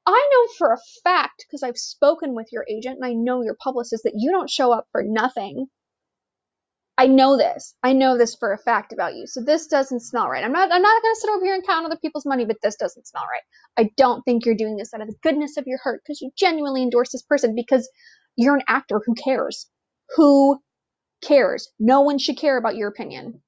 I 0.06 0.28
know 0.32 0.52
for 0.58 0.72
a 0.72 0.78
fact, 1.04 1.44
because 1.46 1.62
I've 1.62 1.78
spoken 1.78 2.34
with 2.34 2.48
your 2.52 2.64
agent 2.68 2.96
and 2.96 3.04
I 3.04 3.12
know 3.12 3.42
your 3.42 3.56
publicist, 3.62 4.04
that 4.04 4.14
you 4.16 4.30
don't 4.30 4.50
show 4.50 4.72
up 4.72 4.86
for 4.92 5.02
nothing 5.04 5.66
I 6.98 7.06
know 7.06 7.36
this. 7.36 7.74
I 7.82 7.94
know 7.94 8.18
this 8.18 8.34
for 8.36 8.52
a 8.52 8.58
fact 8.58 8.92
about 8.92 9.14
you. 9.14 9.26
So 9.26 9.42
this 9.42 9.66
doesn't 9.66 10.00
smell 10.00 10.28
right. 10.28 10.44
I'm 10.44 10.52
not 10.52 10.70
I'm 10.70 10.82
not 10.82 11.02
going 11.02 11.14
to 11.14 11.20
sit 11.20 11.30
over 11.30 11.44
here 11.44 11.54
and 11.54 11.66
count 11.66 11.86
other 11.86 11.98
people's 12.00 12.26
money, 12.26 12.44
but 12.44 12.58
this 12.62 12.76
doesn't 12.76 13.06
smell 13.06 13.24
right. 13.24 13.86
I 13.86 13.90
don't 13.96 14.22
think 14.22 14.44
you're 14.44 14.54
doing 14.54 14.76
this 14.76 14.92
out 14.92 15.00
of 15.00 15.08
the 15.08 15.16
goodness 15.22 15.56
of 15.56 15.66
your 15.66 15.78
heart 15.82 16.02
because 16.04 16.20
you 16.20 16.30
genuinely 16.36 16.82
endorse 16.82 17.10
this 17.10 17.22
person 17.22 17.54
because 17.54 17.90
you're 18.36 18.56
an 18.56 18.62
actor 18.68 19.00
who 19.04 19.14
cares. 19.14 19.68
Who 20.16 20.60
cares? 21.22 21.68
No 21.80 22.02
one 22.02 22.18
should 22.18 22.36
care 22.36 22.58
about 22.58 22.76
your 22.76 22.88
opinion. 22.88 23.42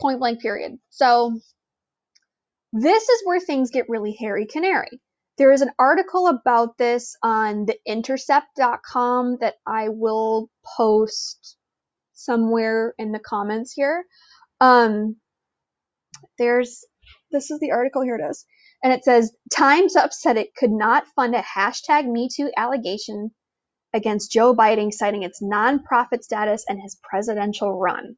Point 0.00 0.18
blank 0.18 0.40
period. 0.40 0.72
So 0.90 1.40
this 2.74 3.08
is 3.08 3.22
where 3.24 3.38
things 3.38 3.70
get 3.70 3.88
really 3.88 4.16
hairy 4.18 4.46
canary. 4.46 5.00
There 5.38 5.52
is 5.52 5.62
an 5.62 5.70
article 5.78 6.26
about 6.26 6.76
this 6.76 7.16
on 7.22 7.66
the 7.66 7.78
intercept.com 7.86 9.38
that 9.40 9.54
I 9.64 9.90
will 9.90 10.50
post 10.76 11.56
somewhere 12.14 12.92
in 12.98 13.12
the 13.12 13.20
comments 13.20 13.72
here. 13.72 14.04
Um, 14.60 15.16
there's 16.36 16.84
this 17.30 17.52
is 17.52 17.60
the 17.60 17.70
article 17.70 18.02
here 18.02 18.16
it 18.16 18.28
is, 18.28 18.44
and 18.82 18.92
it 18.92 19.04
says 19.04 19.32
Times 19.52 19.94
Up 19.94 20.12
said 20.12 20.36
it 20.36 20.56
could 20.56 20.72
not 20.72 21.06
fund 21.14 21.36
a 21.36 21.42
hashtag 21.42 22.06
MeToo 22.06 22.50
allegation 22.56 23.30
against 23.92 24.32
Joe 24.32 24.52
Biden, 24.52 24.92
citing 24.92 25.22
its 25.22 25.40
nonprofit 25.40 26.22
status 26.22 26.64
and 26.68 26.82
his 26.82 26.98
presidential 27.08 27.72
run. 27.72 28.16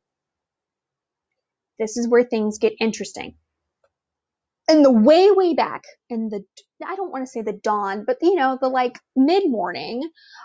This 1.78 1.98
is 1.98 2.08
where 2.08 2.24
things 2.24 2.56
get 2.58 2.72
interesting 2.80 3.34
in 4.68 4.82
the 4.82 4.92
way 4.92 5.30
way 5.30 5.54
back 5.54 5.84
in 6.10 6.28
the 6.28 6.44
I 6.86 6.96
don't 6.96 7.12
want 7.12 7.22
to 7.24 7.30
say 7.30 7.42
the 7.42 7.52
dawn, 7.52 8.04
but 8.06 8.18
you 8.20 8.34
know, 8.34 8.58
the 8.60 8.68
like 8.68 8.98
mid 9.14 9.44
morning 9.48 10.02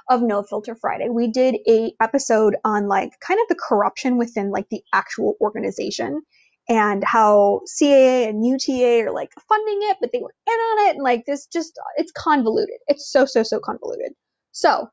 of 0.10 0.22
No 0.22 0.44
Filter 0.44 0.76
Friday, 0.76 1.10
we 1.10 1.32
did 1.32 1.56
a 1.68 1.94
episode 2.02 2.56
on 2.64 2.88
like 2.88 3.12
kind 3.26 3.40
of 3.42 3.48
the 3.50 3.60
corruption 3.62 4.18
within 4.18 4.52
like 4.52 4.70
the 4.70 4.82
actual 4.94 5.36
organization 5.42 6.22
and 6.70 7.04
how 7.04 7.62
CAA 7.68 8.30
and 8.30 8.46
UTA 8.46 9.06
are 9.06 9.12
like 9.12 9.32
funding 9.50 9.80
it, 9.90 9.98
but 10.00 10.12
they 10.14 10.20
were 10.20 10.34
in 10.48 10.54
on 10.54 10.88
it. 10.88 10.96
And 10.96 11.04
like 11.04 11.26
this 11.26 11.48
just, 11.48 11.74
it's 11.98 12.12
convoluted. 12.12 12.78
It's 12.88 13.10
so, 13.12 13.26
so, 13.26 13.44
so 13.44 13.60
convoluted. 13.60 14.14
So, 14.52 14.88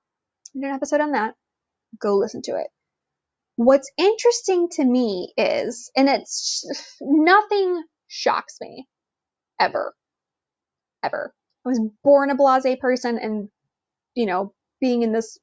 we 0.55 0.63
did 0.63 0.71
an 0.71 0.75
episode 0.75 1.01
on 1.01 1.13
that. 1.13 1.35
Go 2.01 2.17
listen 2.17 2.43
to 2.43 2.53
it. 2.53 2.69
What's 3.57 3.91
interesting 3.97 4.69
to 4.73 4.85
me 4.85 5.33
is, 5.37 5.91
and 5.97 6.09
it's 6.09 6.65
nothing 7.01 7.83
shocks 8.09 8.57
me 8.61 8.87
ever. 9.59 9.95
Ever. 11.03 11.35
I 11.65 11.69
was 11.69 11.81
born 12.03 12.31
a 12.31 12.35
blase 12.35 12.77
person 12.81 13.19
and, 13.19 13.49
you 14.15 14.27
know, 14.27 14.55
being 14.81 15.03
in 15.03 15.13
this 15.13 15.39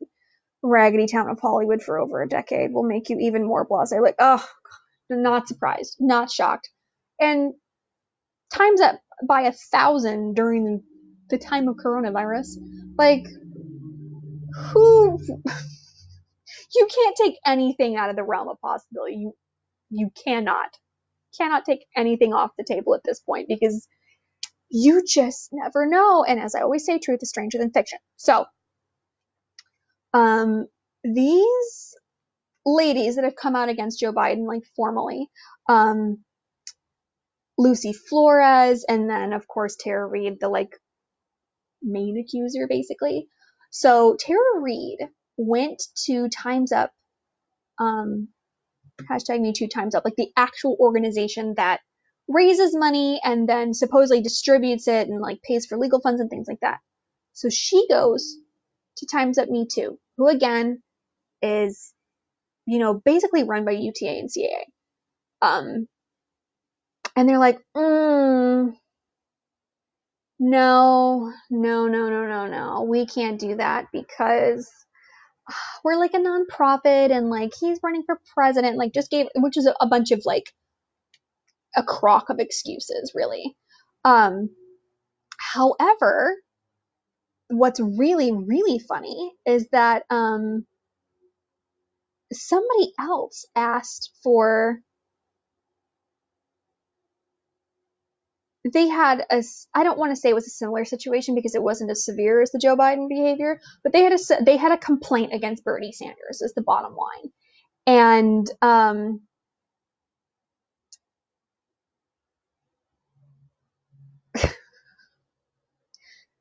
raggedy 0.63 1.07
town 1.07 1.29
of 1.29 1.39
Hollywood 1.39 1.81
for 1.81 1.99
over 1.99 2.21
a 2.21 2.27
decade 2.27 2.73
will 2.73 2.83
make 2.83 3.09
you 3.09 3.17
even 3.19 3.45
more 3.45 3.65
blase. 3.65 3.93
Like, 4.01 4.15
oh, 4.19 4.45
not 5.09 5.47
surprised, 5.47 5.97
not 5.99 6.31
shocked. 6.31 6.69
And 7.19 7.53
times 8.51 8.81
up 8.81 8.99
by 9.27 9.41
a 9.41 9.51
thousand 9.51 10.35
during 10.35 10.83
the 11.29 11.37
time 11.37 11.67
of 11.67 11.77
coronavirus. 11.77 12.57
Like, 12.97 13.25
who? 14.73 15.19
you 16.75 16.87
can't 16.93 17.17
take 17.21 17.35
anything 17.45 17.95
out 17.95 18.09
of 18.09 18.15
the 18.15 18.23
realm 18.23 18.47
of 18.47 18.59
possibility. 18.61 19.15
You, 19.15 19.33
you 19.89 20.11
cannot, 20.23 20.69
cannot 21.37 21.65
take 21.65 21.85
anything 21.95 22.33
off 22.33 22.51
the 22.57 22.63
table 22.63 22.95
at 22.95 23.01
this 23.03 23.19
point 23.19 23.47
because 23.47 23.87
you 24.69 25.03
just 25.05 25.49
never 25.51 25.85
know. 25.85 26.23
And 26.23 26.39
as 26.39 26.55
I 26.55 26.61
always 26.61 26.85
say, 26.85 26.99
truth 26.99 27.19
is 27.21 27.29
stranger 27.29 27.57
than 27.57 27.71
fiction. 27.71 27.99
So, 28.17 28.45
um, 30.13 30.67
these 31.03 31.95
ladies 32.65 33.15
that 33.15 33.25
have 33.25 33.35
come 33.35 33.55
out 33.55 33.69
against 33.69 33.99
Joe 33.99 34.13
Biden, 34.13 34.47
like 34.47 34.63
formally, 34.75 35.29
um, 35.69 36.23
Lucy 37.57 37.93
Flores, 37.93 38.85
and 38.87 39.09
then 39.09 39.33
of 39.33 39.47
course 39.47 39.77
Tara 39.79 40.05
Reade, 40.05 40.39
the 40.39 40.49
like 40.49 40.75
main 41.81 42.17
accuser, 42.19 42.67
basically. 42.67 43.27
So 43.71 44.17
Tara 44.19 44.59
Reade 44.61 45.09
went 45.37 45.81
to 46.05 46.29
Times 46.29 46.71
Up, 46.71 46.91
um, 47.79 48.29
hashtag 49.09 49.41
Me 49.41 49.53
Too 49.53 49.67
Times 49.67 49.95
Up, 49.95 50.05
like 50.05 50.15
the 50.17 50.31
actual 50.35 50.77
organization 50.79 51.53
that 51.57 51.81
raises 52.27 52.75
money 52.75 53.19
and 53.23 53.47
then 53.47 53.73
supposedly 53.73 54.21
distributes 54.21 54.87
it 54.87 55.07
and 55.07 55.21
like 55.21 55.41
pays 55.43 55.65
for 55.65 55.77
legal 55.77 56.01
funds 56.01 56.21
and 56.21 56.29
things 56.29 56.47
like 56.47 56.59
that. 56.61 56.79
So 57.33 57.49
she 57.49 57.87
goes 57.89 58.37
to 58.97 59.05
Times 59.05 59.37
Up 59.37 59.49
Me 59.49 59.67
Too, 59.71 59.99
who 60.17 60.27
again 60.27 60.81
is, 61.41 61.93
you 62.65 62.79
know, 62.79 62.93
basically 62.93 63.43
run 63.43 63.65
by 63.65 63.71
UTA 63.71 64.09
and 64.09 64.29
CAA. 64.29 64.63
Um, 65.41 65.87
and 67.15 67.29
they're 67.29 67.39
like, 67.39 67.59
mm, 67.75 68.73
no, 70.39 71.33
no, 71.49 71.87
no, 71.87 72.09
no, 72.09 72.25
no, 72.25 72.47
no, 72.47 72.83
we 72.83 73.05
can't 73.05 73.39
do 73.39 73.55
that 73.57 73.87
because 73.93 74.69
we're 75.83 75.97
like 75.97 76.13
a 76.13 76.17
nonprofit 76.17 77.11
and 77.11 77.29
like 77.29 77.53
he's 77.59 77.79
running 77.83 78.03
for 78.05 78.19
president, 78.33 78.77
like 78.77 78.93
just 78.93 79.11
gave, 79.11 79.27
which 79.35 79.57
is 79.57 79.67
a, 79.67 79.75
a 79.79 79.87
bunch 79.87 80.11
of 80.11 80.21
like 80.25 80.51
a 81.75 81.83
crock 81.83 82.29
of 82.29 82.39
excuses, 82.39 83.11
really. 83.15 83.55
Um, 84.03 84.49
however, 85.37 86.35
what's 87.49 87.79
really, 87.79 88.31
really 88.31 88.79
funny 88.79 89.33
is 89.45 89.67
that 89.71 90.03
um, 90.09 90.65
somebody 92.33 92.93
else 92.99 93.45
asked 93.55 94.11
for. 94.23 94.79
They 98.73 98.87
had 98.87 99.23
a, 99.29 99.43
I 99.75 99.83
don't 99.83 99.99
want 99.99 100.11
to 100.11 100.15
say 100.15 100.29
it 100.29 100.33
was 100.35 100.47
a 100.47 100.49
similar 100.49 100.85
situation 100.85 101.35
because 101.35 101.53
it 101.53 101.61
wasn't 101.61 101.91
as 101.91 102.03
severe 102.03 102.41
as 102.41 102.49
the 102.49 102.57
Joe 102.57 102.75
Biden 102.75 103.07
behavior, 103.07 103.59
but 103.83 103.93
they 103.93 104.01
had 104.01 104.13
a, 104.13 104.43
they 104.43 104.57
had 104.57 104.71
a 104.71 104.77
complaint 104.77 105.33
against 105.33 105.63
Bernie 105.63 105.91
Sanders, 105.91 106.41
is 106.41 106.53
the 106.55 106.63
bottom 106.63 106.95
line. 106.95 107.31
And 107.85 108.49
um, 108.63 109.21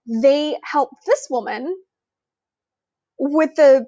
they 0.07 0.57
help 0.63 0.91
this 1.07 1.27
woman 1.31 1.75
with 3.19 3.55
the 3.57 3.87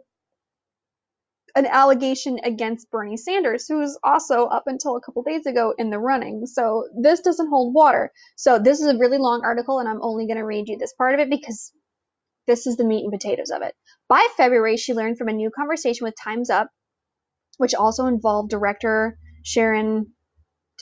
an 1.57 1.67
allegation 1.67 2.39
against 2.45 2.91
Bernie 2.91 3.17
Sanders, 3.17 3.67
who's 3.67 3.99
also 4.05 4.45
up 4.45 4.65
until 4.67 4.97
a 4.97 5.01
couple 5.01 5.23
days 5.23 5.47
ago 5.47 5.73
in 5.79 5.89
the 5.89 5.99
running. 5.99 6.45
So 6.45 6.85
this 7.01 7.21
doesn't 7.21 7.49
hold 7.49 7.75
water. 7.75 8.13
So 8.37 8.59
this 8.59 8.81
is 8.81 8.89
a 8.89 8.99
really 8.99 9.17
long 9.17 9.41
article, 9.43 9.79
and 9.79 9.89
I'm 9.89 10.03
only 10.03 10.27
going 10.27 10.37
to 10.37 10.45
read 10.45 10.69
you 10.69 10.77
this 10.77 10.93
part 10.93 11.15
of 11.15 11.21
it 11.21 11.31
because 11.31 11.73
this 12.47 12.67
is 12.67 12.77
the 12.77 12.85
meat 12.85 13.05
and 13.05 13.13
potatoes 13.13 13.51
of 13.51 13.63
it. 13.63 13.75
By 14.07 14.27
February, 14.37 14.77
she 14.77 14.93
learned 14.93 15.17
from 15.17 15.29
a 15.29 15.33
new 15.33 15.51
conversation 15.51 16.05
with 16.05 16.15
Time's 16.23 16.51
Up, 16.51 16.69
which 17.57 17.75
also 17.75 18.05
involved 18.05 18.51
director 18.51 19.17
Sharyn 19.43 20.09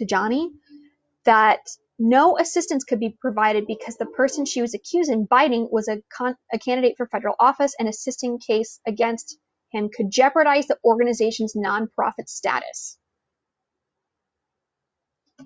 Tejani, 0.00 0.48
that 1.24 1.60
no 1.98 2.38
assistance 2.38 2.84
could 2.84 3.00
be 3.00 3.16
provided 3.20 3.66
because 3.66 3.96
the 3.96 4.06
person 4.06 4.44
she 4.44 4.60
was 4.60 4.74
accused 4.74 5.12
of 5.12 5.28
biting 5.28 5.68
was 5.70 5.88
a 5.88 6.02
candidate 6.58 6.94
for 6.96 7.06
federal 7.06 7.36
office 7.38 7.74
and 7.78 7.88
assisting 7.88 8.38
case 8.38 8.80
against 8.86 9.38
him 9.70 9.88
could 9.94 10.10
jeopardize 10.10 10.66
the 10.66 10.78
organization's 10.84 11.54
nonprofit 11.54 12.28
status. 12.28 12.98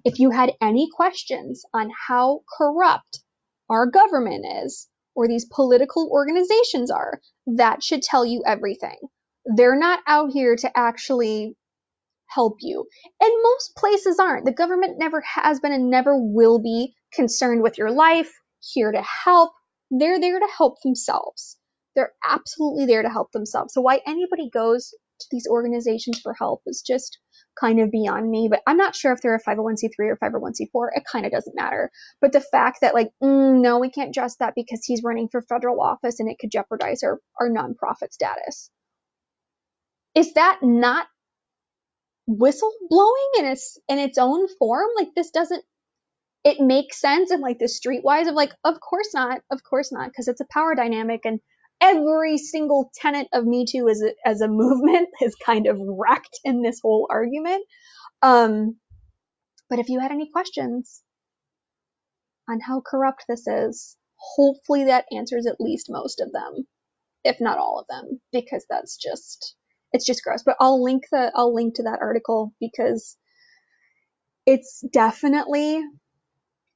If 0.05 0.19
you 0.19 0.31
had 0.31 0.53
any 0.61 0.89
questions 0.95 1.65
on 1.75 1.91
how 2.07 2.43
corrupt 2.57 3.21
our 3.69 3.87
government 3.87 4.47
is 4.65 4.89
or 5.15 5.29
these 5.29 5.47
political 5.47 6.09
organizations 6.11 6.91
are, 6.91 7.21
that 7.47 7.83
should 7.83 8.03
tell 8.03 8.25
you 8.25 8.43
everything. 8.47 8.97
They're 9.45 9.79
not 9.79 10.01
out 10.07 10.31
here 10.31 10.57
to 10.57 10.71
actually 10.79 11.57
help 12.29 12.57
you. 12.61 12.87
And 13.21 13.33
most 13.43 13.77
places 13.77 14.19
aren't. 14.19 14.45
The 14.45 14.53
government 14.53 14.99
never 14.99 15.21
has 15.23 15.61
been 15.61 15.73
and 15.73 15.91
never 15.91 16.17
will 16.17 16.61
be 16.61 16.95
concerned 17.13 17.63
with 17.63 17.79
your 17.79 17.91
life, 17.91 18.33
here 18.61 18.93
to 18.93 19.03
help. 19.03 19.53
They're 19.91 20.21
there 20.21 20.39
to 20.39 20.49
help 20.57 20.77
themselves. 20.83 21.57
They're 21.97 22.13
absolutely 22.25 22.87
there 22.87 23.03
to 23.03 23.09
help 23.09 23.33
themselves. 23.33 23.75
So 23.75 23.81
why 23.81 24.01
anybody 24.07 24.51
goes 24.53 24.91
to 25.21 25.27
these 25.31 25.49
organizations 25.51 26.21
for 26.21 26.35
help 26.35 26.63
is 26.67 26.83
just 26.87 27.19
kind 27.61 27.81
of 27.81 27.91
beyond 27.91 28.31
me. 28.31 28.49
But 28.51 28.63
I'm 28.67 28.77
not 28.77 28.95
sure 28.95 29.13
if 29.13 29.21
they're 29.21 29.35
a 29.35 29.43
501c3 29.43 29.91
or 30.01 30.17
501c4. 30.17 30.89
It 30.95 31.05
kind 31.11 31.27
of 31.27 31.33
doesn't 31.33 31.57
matter. 31.57 31.91
But 32.21 32.33
the 32.33 32.41
fact 32.41 32.79
that 32.83 32.95
like, 32.95 33.09
mm, 33.23 33.61
no, 33.61 33.79
we 33.79 33.91
can't 33.91 34.15
trust 34.15 34.39
that 34.39 34.55
because 34.55 34.85
he's 34.85 35.03
running 35.03 35.29
for 35.29 35.43
federal 35.43 35.81
office 35.81 36.21
and 36.21 36.31
it 36.31 36.39
could 36.39 36.51
jeopardize 36.51 37.03
our, 37.03 37.19
our 37.41 37.49
nonprofit 37.49 38.13
status. 38.13 38.71
Is 40.15 40.35
that 40.35 40.61
not 40.63 41.07
whistle 42.29 42.73
blowing 42.91 43.31
in 43.39 43.47
its 43.47 43.79
in 43.89 43.99
its 43.99 44.19
own 44.19 44.47
form? 44.59 44.89
Like 44.97 45.09
this 45.17 45.31
doesn't 45.31 45.65
it 46.45 46.61
makes 46.61 47.01
sense 47.01 47.31
in 47.33 47.41
like 47.41 47.59
the 47.59 47.67
streetwise 47.67 48.29
of 48.29 48.35
like 48.35 48.53
of 48.65 48.81
course 48.81 49.11
not 49.15 49.41
of 49.51 49.63
course 49.69 49.93
not 49.93 50.09
because 50.09 50.29
it's 50.29 50.41
a 50.41 50.47
power 50.53 50.75
dynamic 50.75 51.23
and 51.25 51.41
every 51.81 52.39
single 52.39 52.91
tenet 52.95 53.29
of 53.33 53.45
me 53.45 53.65
too 53.69 53.89
as 53.89 54.03
a, 54.03 54.13
as 54.27 54.41
a 54.41 54.49
movement 54.51 55.09
is 55.23 55.35
kind 55.45 55.67
of 55.67 55.79
wrecked 55.81 56.39
in 56.45 56.63
this 56.63 56.81
whole 56.83 57.09
argument. 57.11 57.65
Um 58.23 58.77
but 59.71 59.79
if 59.79 59.89
you 59.89 60.01
had 60.01 60.13
any 60.13 60.31
questions 60.31 61.03
on 62.49 62.61
how 62.61 62.81
corrupt 62.81 63.25
this 63.29 63.47
is 63.47 63.97
hopefully 64.17 64.85
that 64.85 65.07
answers 65.13 65.47
at 65.47 65.61
least 65.61 65.87
most 65.91 66.21
of 66.21 66.33
them 66.33 66.67
if 67.25 67.41
not 67.41 67.59
all 67.59 67.81
of 67.81 67.87
them 67.89 68.21
because 68.33 68.65
that's 68.69 68.97
just 68.97 69.55
it's 69.93 70.07
just 70.07 70.25
gross. 70.25 70.43
But 70.45 70.57
I'll 70.61 70.83
link 70.83 71.05
the 71.13 71.33
I'll 71.35 71.55
link 71.55 71.77
to 71.77 71.85
that 71.85 72.01
article 72.03 72.55
because 72.61 73.17
it's 74.47 74.85
definitely 74.93 75.83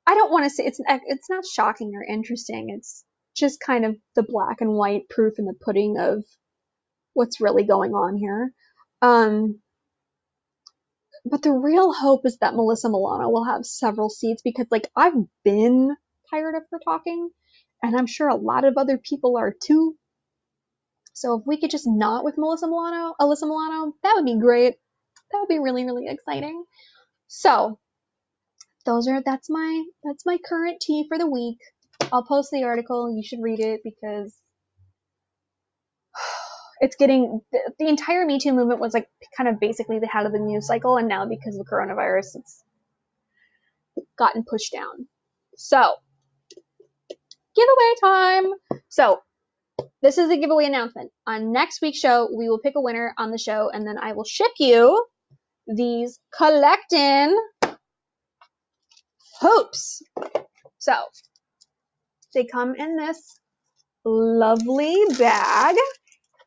I 0.07 0.15
don't 0.15 0.33
want 0.33 0.45
to 0.45 0.51
say 0.51 0.65
it's 0.67 0.81
it's 1.07 1.31
not 1.31 1.45
shocking 1.47 1.93
or 1.95 2.05
interesting. 2.05 2.71
It's 2.71 3.05
just 3.37 3.61
kind 3.61 3.85
of 3.87 3.97
the 4.17 4.25
black 4.25 4.61
and 4.61 4.73
white 4.75 5.09
proof 5.11 5.35
in 5.39 5.47
the 5.47 5.55
pudding 5.65 5.97
of 5.99 6.25
what's 7.15 7.41
really 7.41 7.65
going 7.65 7.93
on 7.93 8.17
here. 8.17 8.53
Um, 9.03 9.61
but 11.25 11.43
the 11.43 11.53
real 11.53 11.93
hope 11.93 12.27
is 12.27 12.39
that 12.41 12.55
Melissa 12.55 12.89
Milano 12.89 13.29
will 13.31 13.45
have 13.45 13.65
several 13.67 14.11
seats 14.11 14.43
because, 14.43 14.67
like, 14.71 14.89
I've 14.97 15.15
been 15.45 15.97
tired 16.31 16.57
of 16.57 16.65
her 16.71 16.81
talking, 16.85 17.31
and 17.83 17.97
I'm 17.97 18.07
sure 18.07 18.29
a 18.29 18.37
lot 18.37 18.65
of 18.65 18.75
other 18.77 18.99
people 18.99 19.37
are 19.39 19.55
too. 19.63 19.97
So 21.13 21.39
if 21.39 21.47
we 21.47 21.61
could 21.61 21.71
just 21.71 21.87
not 21.87 22.25
with 22.25 22.39
Melissa 22.39 22.67
Milano, 22.67 23.15
Alyssa 23.21 23.45
Milano, 23.45 23.95
that 24.03 24.15
would 24.17 24.25
be 24.25 24.39
great. 24.39 24.77
That 25.31 25.39
would 25.41 25.49
be 25.49 25.59
really, 25.59 25.85
really 25.85 26.07
exciting. 26.09 26.65
So 27.29 27.79
those 28.85 29.09
are 29.09 29.23
that's 29.25 29.49
my 29.49 29.85
that's 30.05 30.27
my 30.27 30.39
current 30.45 30.81
tea 30.81 31.07
for 31.09 31.19
the 31.19 31.27
week. 31.27 31.59
I'll 32.13 32.25
post 32.25 32.51
the 32.51 32.65
article. 32.65 33.15
You 33.15 33.23
should 33.23 33.41
read 33.43 33.61
it 33.61 33.81
because 33.85 34.35
it's 36.81 36.97
getting 36.97 37.41
the, 37.53 37.73
the 37.79 37.89
entire 37.89 38.25
Me 38.27 38.39
Too 38.39 38.53
movement 38.53 38.81
was 38.81 38.95
like 38.95 39.09
kind 39.37 39.49
of 39.49 39.61
basically 39.61 39.99
the 39.99 40.07
head 40.07 40.27
of 40.27 40.33
the 40.33 40.39
news 40.39 40.67
cycle, 40.67 40.97
and 40.97 41.09
now 41.09 41.27
because 41.27 41.57
of 41.57 41.67
coronavirus, 41.67 42.37
it's 42.37 42.65
gotten 44.19 44.45
pushed 44.49 44.73
down. 44.73 45.07
So 45.57 45.95
giveaway 47.55 47.95
time. 48.03 48.45
So 48.89 49.21
this 50.03 50.19
is 50.19 50.31
a 50.31 50.37
giveaway 50.37 50.67
announcement. 50.67 51.11
On 51.27 51.53
next 51.53 51.81
week's 51.83 51.99
show, 51.99 52.29
we 52.37 52.49
will 52.49 52.59
pick 52.59 52.75
a 52.77 52.81
winner 52.81 53.15
on 53.19 53.31
the 53.31 53.39
show, 53.39 53.71
and 53.73 53.87
then 53.87 53.97
I 53.99 54.13
will 54.13 54.25
ship 54.25 54.53
you 54.59 55.05
these 55.67 56.19
collectin 56.39 57.35
hoops. 59.41 60.03
So 60.79 60.95
they 62.35 62.45
come 62.45 62.75
in 62.75 62.97
this 62.97 63.39
lovely 64.05 64.97
bag. 65.19 65.77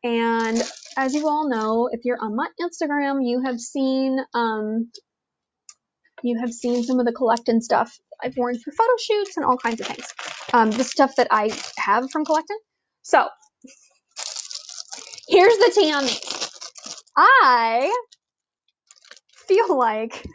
And 0.04 0.62
as 0.96 1.14
you 1.14 1.28
all 1.28 1.48
know, 1.48 1.88
if 1.90 2.00
you're 2.04 2.18
on 2.20 2.36
my 2.36 2.48
Instagram, 2.60 3.26
you 3.26 3.42
have 3.44 3.58
seen 3.58 4.18
um, 4.34 4.90
you 6.22 6.38
have 6.40 6.52
seen 6.52 6.82
some 6.82 6.98
of 6.98 7.06
the 7.06 7.12
collectin 7.12 7.60
stuff 7.60 7.98
I've 8.22 8.36
worn 8.36 8.58
for 8.58 8.72
photo 8.72 8.92
shoots 9.00 9.36
and 9.36 9.44
all 9.44 9.58
kinds 9.58 9.80
of 9.80 9.86
things. 9.86 10.14
Um, 10.52 10.70
the 10.70 10.84
stuff 10.84 11.16
that 11.16 11.28
I 11.30 11.50
have 11.78 12.10
from 12.10 12.24
collectin. 12.24 12.56
So 13.08 13.28
here's 15.28 15.56
the 15.58 15.72
tea 15.72 15.92
on 15.92 16.02
these. 16.02 16.50
I 17.16 17.96
feel 19.46 19.78
like 19.78 20.26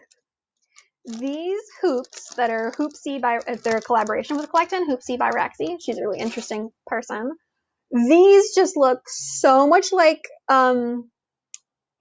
these 1.04 1.60
hoops 1.82 2.34
that 2.36 2.50
are 2.50 2.72
Hoopsie 2.72 3.22
by, 3.22 3.40
if 3.46 3.62
they're 3.62 3.80
a 3.80 3.82
collaboration 3.82 4.38
with 4.38 4.50
Collectin, 4.50 4.88
Hoopsie 4.88 5.20
by 5.20 5.32
Rexy. 5.32 5.80
She's 5.82 5.98
a 5.98 6.02
really 6.02 6.20
interesting 6.20 6.70
person. 6.88 7.34
These 7.92 8.56
just 8.56 8.78
look 8.78 9.02
so 9.08 9.68
much 9.68 9.92
like, 9.92 10.22
um, 10.48 11.12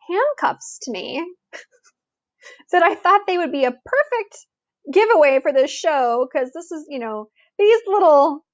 handcuffs 0.09 0.79
to 0.83 0.93
me 0.93 1.21
that 2.71 2.85
I 2.85 2.95
thought 2.95 3.23
they 3.27 3.39
would 3.39 3.51
be 3.51 3.65
a 3.65 3.73
perfect 3.73 4.47
giveaway 4.93 5.41
for 5.43 5.53
this 5.53 5.73
show 5.73 6.29
because 6.33 6.53
this 6.55 6.71
is, 6.71 6.87
you 6.89 7.01
know, 7.01 7.29
these 7.59 7.81
little, 7.89 8.45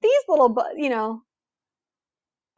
these 0.00 0.22
little, 0.28 0.56
you 0.74 0.88
know, 0.88 1.24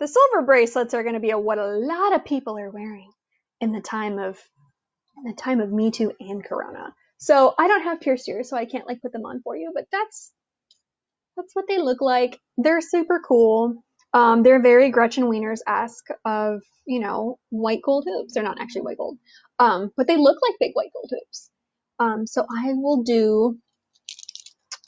the 0.01 0.09
silver 0.09 0.45
bracelets 0.45 0.95
are 0.95 1.03
going 1.03 1.15
to 1.15 1.21
be 1.21 1.31
what 1.31 1.59
a 1.59 1.67
lot 1.67 2.15
of 2.15 2.25
people 2.25 2.59
are 2.59 2.71
wearing 2.71 3.13
in 3.61 3.73
the 3.73 3.83
time 3.83 4.19
of 4.19 4.39
the 5.25 5.35
time 5.35 5.61
of 5.61 5.71
Me 5.71 5.91
Too 5.91 6.13
and 6.19 6.43
Corona. 6.43 6.95
So 7.19 7.55
I 7.59 7.69
don't 7.69 7.83
have 7.83 8.01
pierced 8.01 8.29
ears, 8.29 8.49
so 8.49 8.57
I 8.57 8.65
can't 8.65 8.87
like 8.87 9.03
put 9.03 9.13
them 9.13 9.27
on 9.27 9.43
for 9.43 9.55
you, 9.55 9.73
but 9.75 9.85
that's 9.93 10.33
that's 11.37 11.55
what 11.55 11.67
they 11.69 11.79
look 11.79 12.01
like. 12.01 12.39
They're 12.57 12.81
super 12.81 13.21
cool. 13.27 13.85
Um, 14.13 14.43
they're 14.43 14.63
very 14.63 14.91
Gretchen 14.91 15.25
Wieners 15.25 15.61
esque 15.67 16.09
of 16.25 16.63
you 16.87 17.01
know 17.01 17.39
white 17.51 17.83
gold 17.85 18.07
hoops. 18.09 18.35
They're 18.35 18.43
not 18.43 18.61
actually 18.61 18.83
white 18.83 18.97
gold, 18.97 19.19
um, 19.59 19.91
but 19.97 20.07
they 20.07 20.17
look 20.17 20.39
like 20.49 20.57
big 20.59 20.73
white 20.73 20.93
gold 20.95 21.11
hoops. 21.11 21.51
Um, 21.99 22.27
so 22.27 22.47
I 22.51 22.73
will 22.73 23.03
do 23.03 23.59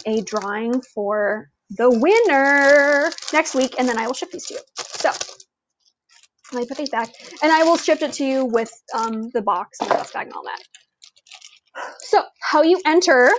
a 0.07 0.23
drawing 0.23 0.81
for 0.81 1.51
the 1.69 1.91
winner 1.91 3.11
next 3.33 3.55
week, 3.55 3.75
and 3.79 3.87
then 3.87 3.99
I 3.99 4.07
will 4.07 4.15
ship 4.15 4.31
these 4.31 4.47
to 4.47 4.55
you. 4.55 4.61
Let 6.53 6.61
me 6.61 6.67
put 6.67 6.77
these 6.77 6.91
back, 6.91 7.09
and 7.43 7.51
I 7.51 7.65
will 7.65 7.79
ship 7.79 8.03
it 8.03 8.13
to 8.15 8.25
you 8.25 8.45
with 8.45 8.71
um, 8.95 9.31
the 9.31 9.41
box 9.41 9.79
and 9.81 9.91
the 9.91 9.95
dust 9.95 10.13
bag 10.13 10.27
and 10.27 10.35
all 10.35 10.45
that. 10.45 10.63
So 12.01 12.23
how 12.41 12.63
you 12.63 12.81
enter 12.85 13.31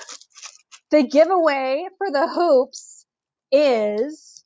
the 0.90 1.04
giveaway 1.04 1.86
for 1.98 2.12
the 2.12 2.28
hoops 2.28 3.06
is 3.52 4.44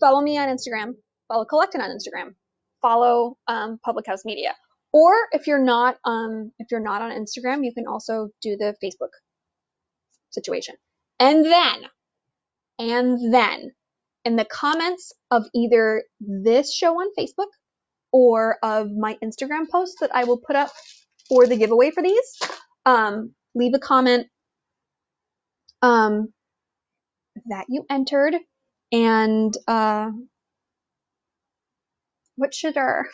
follow 0.00 0.22
me 0.22 0.38
on 0.38 0.48
Instagram, 0.48 0.92
follow 1.28 1.44
Collectin 1.44 1.80
on 1.80 1.90
Instagram, 1.90 2.34
follow 2.80 3.36
um, 3.46 3.78
Public 3.84 4.06
House 4.06 4.24
Media, 4.24 4.54
or 4.92 5.12
if 5.32 5.46
you're 5.46 5.62
not 5.62 5.96
um, 6.04 6.52
if 6.58 6.68
you're 6.70 6.80
not 6.80 7.02
on 7.02 7.10
Instagram, 7.10 7.62
you 7.62 7.74
can 7.74 7.86
also 7.86 8.28
do 8.40 8.56
the 8.56 8.74
Facebook 8.82 9.12
situation, 10.30 10.76
and 11.20 11.44
then 11.44 11.82
and 12.78 13.34
then 13.34 13.72
in 14.28 14.36
the 14.36 14.44
comments 14.44 15.14
of 15.30 15.46
either 15.54 16.04
this 16.20 16.74
show 16.74 16.92
on 16.96 17.08
Facebook 17.18 17.48
or 18.12 18.58
of 18.62 18.90
my 18.92 19.16
Instagram 19.24 19.70
post 19.72 19.96
that 20.02 20.14
I 20.14 20.24
will 20.24 20.38
put 20.46 20.54
up 20.54 20.70
for 21.30 21.46
the 21.46 21.56
giveaway 21.56 21.90
for 21.90 22.02
these, 22.02 22.38
um, 22.84 23.32
leave 23.54 23.72
a 23.74 23.78
comment 23.78 24.26
um, 25.80 26.28
that 27.48 27.64
you 27.70 27.86
entered 27.88 28.34
and 28.92 29.56
uh, 29.66 30.10
what 32.36 32.54
should 32.54 32.76
our 32.76 33.06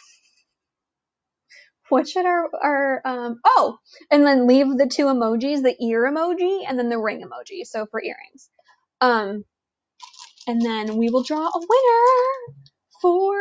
what 1.90 2.08
should 2.08 2.26
our 2.26 2.50
our 2.60 3.02
um 3.04 3.40
oh 3.44 3.78
and 4.10 4.26
then 4.26 4.48
leave 4.48 4.66
the 4.68 4.88
two 4.88 5.04
emojis 5.06 5.62
the 5.62 5.76
ear 5.80 6.10
emoji 6.10 6.64
and 6.68 6.78
then 6.78 6.88
the 6.88 6.98
ring 6.98 7.22
emoji 7.22 7.64
so 7.64 7.86
for 7.86 8.02
earrings. 8.02 8.50
Um 9.00 9.44
and 10.46 10.60
then 10.60 10.96
we 10.96 11.10
will 11.10 11.22
draw 11.22 11.46
a 11.46 11.58
winner 11.58 12.56
for 13.00 13.34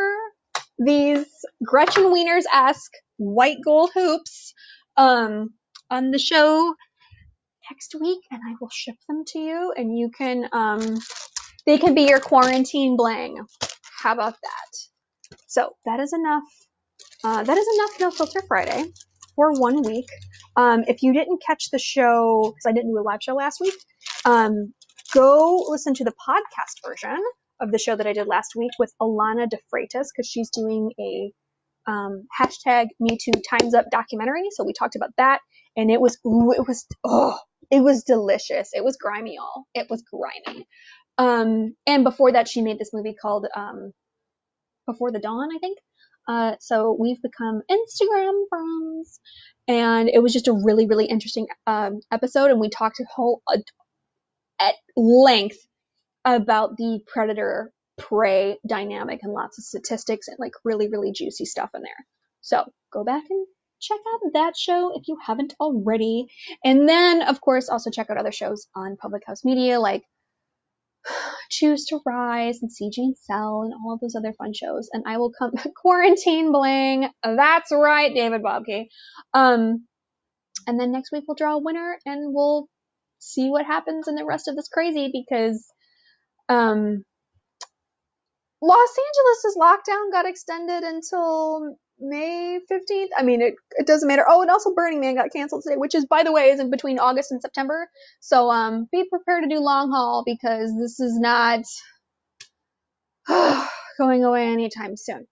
these 0.80 1.26
Gretchen 1.66 2.06
Wieners 2.06 2.44
esque 2.52 2.94
white 3.18 3.58
gold 3.64 3.92
hoops 3.94 4.54
um 4.98 5.50
on 5.90 6.12
the 6.12 6.20
show 6.20 6.74
next 7.70 7.96
week 8.00 8.20
and 8.32 8.42
I 8.48 8.56
will 8.60 8.70
ship 8.72 8.96
them 9.08 9.24
to 9.28 9.40
you 9.40 9.74
and 9.76 9.98
you 9.98 10.10
can 10.16 10.50
um 10.52 10.98
they 11.66 11.78
can 11.78 11.96
be 11.96 12.04
your 12.04 12.20
quarantine 12.20 12.98
bling. 12.98 13.38
How 14.02 14.14
about 14.14 14.34
that? 14.42 15.38
So 15.48 15.76
that 15.86 16.00
is 16.00 16.14
enough. 16.14 16.44
Uh, 17.24 17.44
that 17.44 17.58
is 17.58 17.68
enough 17.76 18.00
No 18.00 18.12
Filter 18.12 18.42
Friday 18.48 18.86
for 19.36 19.54
one 19.54 19.82
week. 19.82 20.08
Um, 20.58 20.84
if 20.88 21.02
you 21.02 21.14
didn't 21.14 21.42
catch 21.46 21.70
the 21.72 21.80
show, 21.80 22.52
because 22.54 22.66
I 22.68 22.74
didn't 22.74 22.92
do 22.92 23.00
a 23.00 23.02
live 23.02 23.20
show 23.22 23.36
last 23.36 23.62
week, 23.62 23.76
um, 24.26 24.74
go 25.14 25.66
listen 25.70 25.94
to 25.96 26.04
the 26.04 26.14
podcast 26.28 26.88
version 26.88 27.22
of 27.62 27.72
the 27.72 27.78
show 27.78 27.96
that 27.96 28.08
I 28.08 28.14
did 28.14 28.28
last 28.28 28.54
week 28.56 28.72
with 28.80 28.94
Alana 29.02 29.48
DeFreitas 29.48 30.08
because 30.16 30.28
she's 30.28 30.50
doing 30.50 30.92
a 31.00 31.32
um, 31.90 32.26
hashtag 32.40 32.88
Me 33.00 33.18
Too 33.24 33.32
Times 33.50 33.74
Up 33.74 33.86
documentary. 33.92 34.44
So 34.52 34.64
we 34.64 34.74
talked 34.74 34.96
about 34.96 35.12
that, 35.18 35.40
and 35.76 35.92
it 35.92 36.02
was 36.02 36.18
ooh, 36.26 36.52
it 36.52 36.68
was 36.68 36.86
oh 37.04 37.38
it 37.72 37.82
was 37.82 38.04
delicious. 38.04 38.70
It 38.74 38.84
was 38.84 38.98
grimy, 38.98 39.38
all 39.38 39.66
it 39.74 39.88
was 39.90 40.04
grimy. 40.04 40.68
Um, 41.18 41.76
and 41.86 42.04
before 42.04 42.32
that, 42.32 42.48
she 42.48 42.62
made 42.62 42.80
this 42.80 42.94
movie 42.94 43.16
called 43.20 43.48
um, 43.56 43.92
Before 44.88 45.12
the 45.12 45.20
Dawn, 45.20 45.50
I 45.56 45.60
think. 45.60 45.78
Uh, 46.28 46.56
so 46.60 46.96
we've 47.00 47.22
become 47.22 47.62
Instagram 47.70 48.44
friends, 48.50 49.20
and 49.68 50.10
it 50.10 50.24
was 50.24 50.34
just 50.34 50.48
a 50.48 50.54
really, 50.54 50.88
really 50.88 51.06
interesting 51.06 51.48
um, 51.68 52.00
episode. 52.12 52.50
And 52.50 52.60
we 52.60 52.70
talked 52.70 53.00
a 53.00 53.06
whole 53.14 53.42
uh, 53.48 53.58
at 54.68 54.76
length 54.96 55.58
about 56.26 56.78
the 56.78 57.00
predator 57.08 57.72
prey 57.98 58.58
dynamic 58.68 59.20
and 59.24 59.34
lots 59.34 59.58
of 59.58 59.64
statistics 59.64 60.28
and 60.28 60.38
like 60.40 60.54
really, 60.64 60.90
really 60.90 61.12
juicy 61.12 61.46
stuff 61.46 61.70
in 61.76 61.82
there. 61.82 62.06
So 62.42 62.66
go 62.92 63.04
back 63.04 63.24
and 63.30 63.48
check 63.80 64.00
out 64.14 64.34
that 64.34 64.58
show 64.58 64.94
if 64.96 65.08
you 65.08 65.18
haven't 65.26 65.54
already. 65.60 66.28
And 66.64 66.88
then, 66.88 67.22
of 67.22 67.42
course, 67.42 67.70
also 67.70 67.92
check 67.92 68.10
out 68.10 68.18
other 68.18 68.32
shows 68.32 68.68
on 68.76 68.98
Public 68.98 69.24
House 69.28 69.44
Media 69.44 69.80
like 69.80 70.04
Choose 71.50 71.86
to 71.86 72.00
Rise 72.06 72.60
and 72.62 72.72
CG 72.72 72.98
and 72.98 73.18
Cell 73.18 73.64
and 73.64 73.74
all 73.74 73.94
of 73.94 74.00
those 74.00 74.16
other 74.16 74.34
fun 74.34 74.54
shows. 74.54 74.90
And 74.92 75.04
I 75.08 75.18
will 75.18 75.32
come 75.38 75.52
quarantine 75.82 76.52
bling. 76.52 77.10
That's 77.24 77.72
right, 77.72 78.14
David 78.14 78.42
Bobke. 78.42 78.88
Um, 79.34 79.86
and 80.68 80.80
then 80.80 80.92
next 80.92 81.12
week 81.12 81.26
we'll 81.28 81.36
draw 81.36 81.56
a 81.56 81.62
winner 81.62 81.98
and 82.06 82.34
we'll 82.34 82.68
see 83.24 83.50
what 83.50 83.66
happens 83.66 84.08
in 84.08 84.16
the 84.16 84.26
rest 84.26 84.48
of 84.48 84.56
this 84.56 84.70
crazy 84.70 85.10
because 85.14 85.66
um, 86.50 87.04
Los 88.62 88.90
Angeles's 88.98 89.58
lockdown 89.60 90.12
got 90.12 90.26
extended 90.26 90.84
until 90.84 91.78
May 92.00 92.60
15th. 92.72 93.10
I 93.18 93.24
mean, 93.24 93.42
it, 93.42 93.56
it 93.72 93.88
doesn't 93.88 94.08
matter. 94.08 94.26
Oh, 94.28 94.42
and 94.42 94.52
also 94.52 94.74
Burning 94.74 95.02
Man 95.02 95.16
got 95.16 95.32
canceled 95.32 95.64
today, 95.64 95.78
which 95.78 95.96
is, 95.96 96.06
by 96.06 96.24
the 96.24 96.32
way, 96.32 96.50
is 96.50 96.60
in 96.60 96.72
between 96.72 97.00
August 97.00 97.32
and 97.32 97.42
September. 97.42 97.88
So, 98.20 98.50
um, 98.50 98.88
be 98.92 99.06
prepared 99.10 99.44
to 99.44 99.50
do 99.50 99.60
long 99.60 99.92
haul 99.92 100.24
because 100.26 100.72
this 100.78 101.00
is 101.00 101.20
not 101.20 101.62
going 104.00 104.24
away 104.24 104.48
anytime 104.48 104.98
soon. 104.98 105.28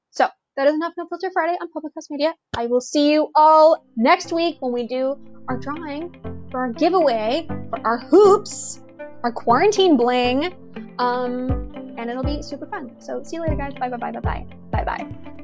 That 0.58 0.68
is 0.68 0.76
enough 0.76 0.94
No 0.98 1.06
Filter 1.08 1.32
Friday 1.32 1.58
on 1.62 1.72
Public 1.72 1.94
House 1.96 2.10
Media. 2.10 2.34
I 2.58 2.66
will 2.68 2.82
see 2.82 3.12
you 3.12 3.30
all 3.36 3.86
next 3.96 4.34
week 4.34 4.58
when 4.60 4.74
we 4.74 4.86
do 4.86 5.18
our 5.48 5.58
drawing 5.58 6.14
for 6.52 6.60
our 6.60 6.74
giveaway 6.74 7.48
for 7.70 7.80
our 7.88 8.00
hoops, 8.00 8.82
our 9.24 9.32
quarantine 9.32 9.96
bling. 9.96 10.54
Um, 11.00 11.96
and 11.98 12.10
it'll 12.10 12.24
be 12.24 12.42
super 12.42 12.66
fun. 12.66 12.96
So 13.00 13.24
see 13.24 13.38
you 13.38 13.44
later, 13.44 13.56
guys. 13.56 13.74
Bye, 13.80 13.90
bye, 13.90 13.98
bye, 13.98 14.12
bye, 14.12 14.20
bye. 14.20 14.46
Bye, 14.72 14.84
bye. 14.84 15.38